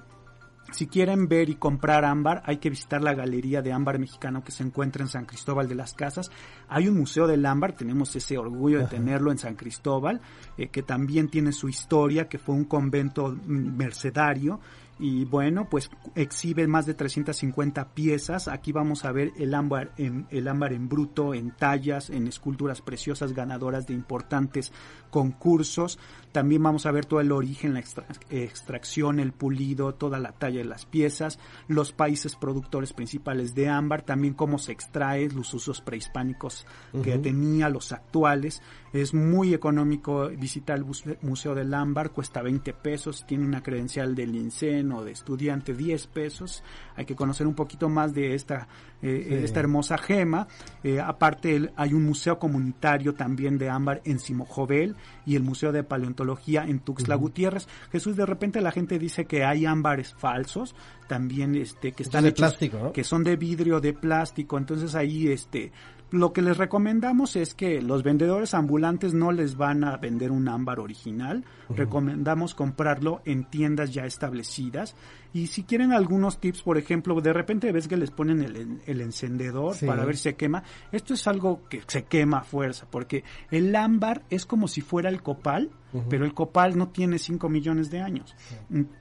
si 0.71 0.87
quieren 0.87 1.27
ver 1.27 1.51
y 1.51 1.57
comprar 1.57 2.05
ámbar, 2.05 2.43
hay 2.47 2.59
que 2.59 2.71
visitar 2.71 3.03
la 3.03 3.15
Galería 3.15 3.61
de 3.61 3.73
Ámbar 3.73 3.99
Mexicano 3.99 4.43
que 4.45 4.53
se 4.53 4.63
encuentra 4.63 5.03
en 5.03 5.09
San 5.09 5.27
Cristóbal 5.27 5.69
de 5.69 5.75
las 5.75 5.93
Casas. 5.95 6.31
Hay 6.69 6.89
un 6.89 6.97
museo 6.97 7.27
del 7.27 7.45
ámbar, 7.45 7.73
tenemos 7.73 8.15
ese 8.17 8.39
orgullo 8.39 8.79
de 8.79 8.87
tenerlo 8.87 9.33
en 9.33 9.39
San 9.39 9.55
Cristóbal, 9.55 10.21
eh, 10.57 10.69
que 10.69 10.83
también 10.83 11.29
tiene 11.29 11.53
su 11.53 11.69
historia, 11.69 12.29
que 12.29 12.39
fue 12.39 12.55
un 12.55 12.65
convento 12.65 13.37
mercedario 13.47 14.61
y 15.03 15.25
bueno, 15.25 15.69
pues 15.69 15.91
exhibe 16.15 16.69
más 16.69 16.87
de 16.87 16.95
350 16.95 17.89
piezas. 17.93 18.47
Aquí 18.47 18.71
vamos 18.71 19.05
a 19.05 19.11
ver 19.11 19.33
el 19.37 19.53
ámbar 19.53 19.91
en, 19.97 20.29
el 20.31 20.47
ámbar 20.47 20.73
en 20.73 20.89
bruto, 20.89 21.35
en 21.35 21.51
tallas, 21.51 22.09
en 22.09 22.29
esculturas 22.29 22.81
preciosas 22.83 23.33
ganadoras 23.33 23.89
de 23.89 23.95
importantes 23.95 24.73
concursos. 25.11 25.99
También 26.31 26.63
vamos 26.63 26.87
a 26.87 26.93
ver 26.93 27.05
todo 27.05 27.21
el 27.21 27.33
origen, 27.33 27.75
la 27.75 27.83
extracción, 28.31 29.19
el 29.19 29.33
pulido, 29.33 29.93
toda 29.97 30.21
la 30.21 30.31
talla 30.31 30.59
de 30.59 30.67
las 30.67 30.87
piezas, 30.87 31.41
los 31.67 31.91
países 31.93 32.37
productores 32.37 32.93
principales 32.93 33.57
de 33.57 33.69
ámbar, 33.69 34.03
también 34.03 34.35
cómo 34.35 34.57
se 34.59 34.71
extrae, 34.71 35.29
los 35.31 35.53
usos 35.53 35.81
prehispánicos 35.81 36.65
que 37.03 37.19
tenía, 37.19 37.69
los 37.69 37.91
actuales. 37.91 38.63
Es 38.93 39.15
muy 39.15 39.55
económico 39.55 40.29
visitar 40.29 40.77
el 40.77 40.85
Museo 41.23 41.55
del 41.55 41.73
Ámbar, 41.73 42.11
cuesta 42.11 42.43
20 42.43 42.75
pesos, 42.75 43.25
tiene 43.27 43.47
una 43.47 43.63
credencial 43.63 44.15
del 44.15 44.35
INSEN 44.35 44.93
o 44.93 45.03
de 45.03 45.13
estudiante 45.13 45.73
10 45.73 46.07
pesos. 46.09 46.63
Hay 46.95 47.07
que 47.07 47.17
conocer 47.17 47.47
un 47.47 47.55
poquito 47.55 47.89
más 47.89 48.13
de 48.13 48.35
esta, 48.35 48.69
eh, 49.01 49.41
esta 49.45 49.61
hermosa 49.61 49.97
gema. 49.97 50.47
Eh, 50.85 51.01
aparte 51.01 51.73
hay 51.75 51.95
un 51.95 52.05
museo 52.05 52.39
comunitario 52.39 53.15
también 53.15 53.57
de 53.57 53.71
ámbar 53.71 54.03
en 54.05 54.19
Simojovel 54.19 54.95
y 55.25 55.37
el 55.37 55.43
Museo 55.43 55.73
de 55.73 55.85
Paleontología 55.85 56.65
en 56.65 56.81
Tuxtla 56.81 57.15
Gutiérrez. 57.15 57.69
Jesús, 57.91 58.17
de 58.17 58.27
repente 58.27 58.61
la 58.61 58.73
gente 58.73 58.99
dice 58.99 59.25
que 59.25 59.45
hay 59.45 59.65
ámbares 59.65 60.13
falsos, 60.13 60.75
también 61.09 61.55
este 61.55 61.93
que 61.93 62.03
están 62.03 62.25
de 62.25 62.33
plástico, 62.33 62.93
que 62.93 63.05
son 63.05 63.25
de 63.25 63.37
vidrio, 63.37 63.81
de 63.81 63.95
plástico, 63.95 64.59
entonces 64.59 64.95
ahí 64.95 65.29
este 65.29 65.73
lo 66.13 66.33
que 66.33 66.43
les 66.43 66.59
recomendamos 66.59 67.37
es 67.37 67.55
que 67.55 67.81
los 67.81 68.03
vendedores 68.03 68.55
ambulantes 68.55 69.15
no 69.15 69.33
les 69.33 69.57
van 69.57 69.83
a 69.83 69.97
vender 69.97 70.31
un 70.31 70.47
ámbar 70.47 70.79
original. 70.79 71.45
Recomendamos 71.71 72.55
comprarlo 72.55 73.23
en 73.25 73.45
tiendas 73.45 73.93
ya 73.95 74.05
establecidas. 74.05 74.95
Y 75.35 75.47
si 75.47 75.63
quieren 75.65 75.93
algunos 75.93 76.39
tips, 76.39 76.63
por 76.63 76.77
ejemplo, 76.79 77.21
de 77.21 77.33
repente 77.33 77.73
ves 77.73 77.89
que 77.89 77.97
les 77.97 78.11
ponen 78.11 78.43
el, 78.87 79.01
encendedor 79.01 79.77
para 79.87 80.05
ver 80.05 80.17
si 80.17 80.25
se 80.25 80.35
quema. 80.35 80.63
Esto 80.91 81.15
es 81.15 81.27
algo 81.27 81.63
que 81.69 81.83
se 81.87 82.05
quema 82.05 82.39
a 82.39 82.45
fuerza, 82.45 82.87
porque 82.91 83.25
el 83.51 83.75
ámbar 83.75 84.23
es 84.31 84.45
como 84.45 84.69
si 84.69 84.81
fuera 84.83 85.09
el 85.09 85.23
copal, 85.23 85.71
pero 86.09 86.25
el 86.25 86.33
copal 86.33 86.77
no 86.77 86.89
tiene 86.89 87.19
5 87.19 87.49
millones 87.49 87.91
de 87.91 88.01
años, 88.01 88.35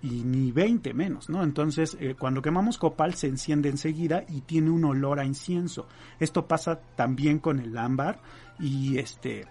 y 0.01 0.23
ni 0.23 0.51
20 0.51 0.93
menos, 0.93 1.29
¿no? 1.29 1.43
Entonces, 1.43 1.97
eh, 1.99 2.15
cuando 2.17 2.41
quemamos 2.41 2.77
copal 2.77 3.13
se 3.13 3.27
enciende 3.27 3.69
enseguida 3.69 4.23
y 4.27 4.41
tiene 4.41 4.71
un 4.71 4.83
olor 4.85 5.19
a 5.19 5.25
incienso. 5.25 5.87
Esto 6.19 6.47
pasa 6.47 6.79
también 6.95 7.39
con 7.39 7.59
el 7.59 7.77
ámbar 7.77 8.21
y 8.59 8.97
este 8.97 9.47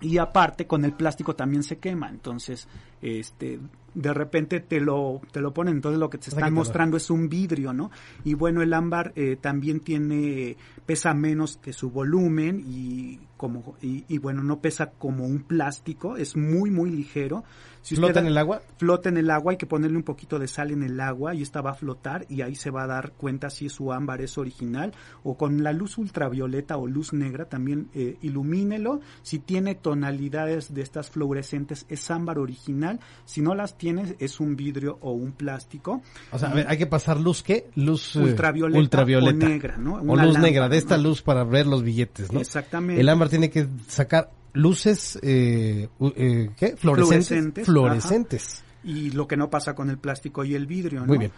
y 0.00 0.18
aparte 0.18 0.66
con 0.66 0.84
el 0.84 0.92
plástico 0.92 1.34
también 1.34 1.62
se 1.62 1.78
quema. 1.78 2.08
Entonces 2.08 2.68
este 3.02 3.60
de 3.94 4.14
repente 4.14 4.60
te 4.60 4.80
lo 4.80 5.20
te 5.32 5.40
lo 5.40 5.52
ponen. 5.52 5.76
Entonces 5.76 5.98
lo 5.98 6.10
que 6.10 6.18
te 6.18 6.30
están 6.30 6.52
mostrando 6.52 6.96
es 6.96 7.10
un 7.10 7.28
vidrio 7.28 7.72
no 7.72 7.90
y 8.24 8.34
bueno 8.34 8.62
el 8.62 8.72
ámbar 8.72 9.12
eh, 9.16 9.36
también 9.40 9.80
tiene 9.80 10.56
pesa 10.86 11.14
menos 11.14 11.58
que 11.58 11.72
su 11.72 11.90
volumen 11.90 12.62
y 12.66 13.18
como 13.36 13.76
y, 13.80 14.18
bueno 14.18 14.42
no 14.42 14.60
pesa 14.60 14.90
como 14.90 15.26
un 15.26 15.42
plástico. 15.42 16.16
Es 16.16 16.36
muy 16.36 16.70
muy 16.70 16.90
ligero 16.90 17.44
si 17.82 17.96
flota 17.96 18.20
en 18.20 18.26
el 18.26 18.38
agua 18.38 18.60
flota 18.76 19.08
en 19.08 19.16
el 19.16 19.30
agua 19.30 19.52
hay 19.52 19.58
que 19.58 19.66
ponerle 19.66 19.96
un 19.96 20.02
poquito 20.02 20.38
de 20.38 20.48
sal 20.48 20.70
en 20.70 20.82
el 20.82 21.00
agua 21.00 21.34
y 21.34 21.42
esta 21.42 21.60
va 21.60 21.70
a 21.70 21.74
flotar 21.74 22.26
y 22.28 22.42
ahí 22.42 22.54
se 22.54 22.70
va 22.70 22.84
a 22.84 22.86
dar 22.86 23.12
cuenta 23.12 23.50
si 23.50 23.68
su 23.68 23.92
ámbar 23.92 24.20
es 24.20 24.38
original 24.38 24.92
o 25.22 25.36
con 25.36 25.62
la 25.62 25.72
luz 25.72 25.98
ultravioleta 25.98 26.76
o 26.76 26.86
luz 26.86 27.12
negra 27.12 27.46
también 27.46 27.88
eh, 27.94 28.16
ilumínelo. 28.22 29.00
Si 29.22 29.38
tiene 29.38 29.74
tonalidades 29.74 30.74
de 30.74 30.82
estas 30.82 31.10
fluorescentes 31.10 31.86
es 31.88 32.10
ámbar 32.10 32.38
original. 32.38 33.00
Si 33.24 33.40
no 33.40 33.54
las 33.54 33.78
tienes 33.78 34.14
es 34.18 34.40
un 34.40 34.56
vidrio 34.56 34.98
o 35.00 35.12
un 35.12 35.32
plástico. 35.32 36.02
O 36.32 36.38
sea 36.38 36.50
a 36.50 36.54
ver 36.54 36.66
hay 36.68 36.78
que 36.78 36.86
pasar 36.86 37.18
luz 37.18 37.42
qué 37.42 37.70
luz 37.74 38.16
eh, 38.16 38.20
ultravioleta, 38.20 39.02
o 39.02 39.32
negra 39.32 39.76
no 39.78 39.94
o 39.94 40.16
luz 40.16 40.38
negra 40.38 40.68
de 40.68 40.78
esta 40.78 40.96
luz 40.96 41.22
para 41.22 41.44
ver 41.44 41.66
los 41.66 41.82
billetes 41.82 42.32
no 42.32 42.40
exactamente. 42.40 43.00
El 43.00 43.08
ámbar 43.08 43.28
tiene 43.28 43.50
que 43.50 43.66
sacar 43.88 44.30
luces, 44.52 45.18
eh, 45.22 45.88
eh, 46.16 46.50
¿qué? 46.56 46.76
Fluorescentes. 46.76 47.66
Fluorescentes. 47.66 48.64
Y 48.82 49.10
lo 49.10 49.28
que 49.28 49.36
no 49.36 49.50
pasa 49.50 49.74
con 49.74 49.90
el 49.90 49.98
plástico 49.98 50.44
y 50.44 50.54
el 50.54 50.66
vidrio, 50.66 51.00
¿no? 51.00 51.06
Muy 51.06 51.18
bien. 51.18 51.32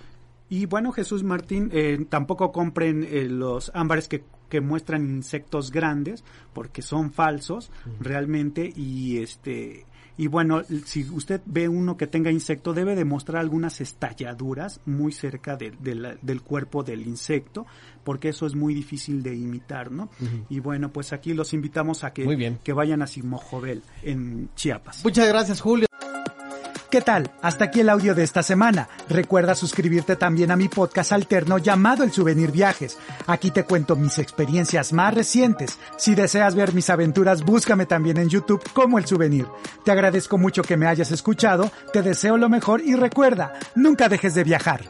Y 0.53 0.67
bueno, 0.67 0.93
Jesús 0.93 1.25
Martín, 1.25 1.71
eh, 1.73 2.05
tampoco 2.11 2.53
compren 2.53 3.05
eh, 3.05 3.25
los 3.25 3.71
ámbares 3.75 4.07
que, 4.07 4.23
que, 4.51 4.61
muestran 4.61 5.09
insectos 5.09 5.71
grandes, 5.71 6.25
porque 6.53 6.83
son 6.83 7.11
falsos 7.11 7.71
realmente 8.01 8.71
y 8.77 9.17
este 9.17 9.87
y 10.17 10.27
bueno, 10.27 10.63
si 10.85 11.09
usted 11.11 11.41
ve 11.47 11.69
uno 11.69 11.97
que 11.97 12.07
tenga 12.07 12.31
insecto, 12.31 12.75
debe 12.75 12.95
demostrar 12.95 13.41
algunas 13.41 13.81
estalladuras 13.81 14.81
muy 14.85 15.13
cerca 15.13 15.57
del 15.57 16.43
cuerpo 16.43 16.83
del 16.83 17.07
insecto, 17.07 17.67
porque 18.05 18.29
eso 18.29 18.47
es 18.47 18.55
muy 18.55 18.75
difícil 18.75 19.23
de 19.23 19.35
imitar, 19.35 19.91
¿no? 19.91 20.11
Y 20.49 20.61
bueno, 20.61 20.93
pues 20.93 21.13
aquí 21.13 21.35
los 21.35 21.55
invitamos 21.55 22.05
a 22.05 22.13
que, 22.13 22.57
que 22.63 22.73
vayan 22.73 23.03
a 23.03 23.07
Simojovel, 23.07 23.83
en 24.03 24.51
Chiapas. 24.55 25.05
Muchas 25.05 25.29
gracias, 25.29 25.61
Julio. 25.61 25.87
¿Qué 26.93 27.01
tal? 27.01 27.31
Hasta 27.41 27.65
aquí 27.65 27.81
el 27.81 27.89
audio 27.89 28.15
de 28.15 28.23
esta 28.23 28.43
semana. 28.43 28.87
Recuerda 29.09 29.55
suscribirte 29.55 30.15
también 30.15 30.51
a 30.51 30.57
mi 30.57 30.69
podcast 30.69 31.13
alterno 31.13 31.57
llamado 31.57 32.05
El 32.05 32.13
Souvenir 32.13 32.51
Viajes. 32.53 32.99
Aquí 33.27 33.51
te 33.51 33.65
cuento 33.65 33.97
mis 33.97 34.19
experiencias 34.19 34.93
más 34.93 35.15
recientes. 35.15 35.79
Si 35.97 36.15
deseas 36.15 36.55
ver 36.55 36.75
mis 36.75 36.91
aventuras, 36.91 37.45
búscame 37.45 37.87
también 37.87 38.19
en 38.19 38.29
YouTube 38.29 38.63
como 38.75 38.99
El 38.99 39.07
Souvenir. 39.07 39.47
Te 39.87 39.91
agradezco 39.91 40.37
mucho 40.37 40.61
que 40.63 40.77
me 40.77 40.87
hayas 40.87 41.11
escuchado, 41.13 41.73
te 41.95 42.03
deseo 42.03 42.37
lo 42.37 42.51
mejor 42.51 42.83
y 42.83 42.95
recuerda, 42.95 43.55
nunca 43.75 44.11
dejes 44.11 44.35
de 44.35 44.45
viajar. 44.45 44.83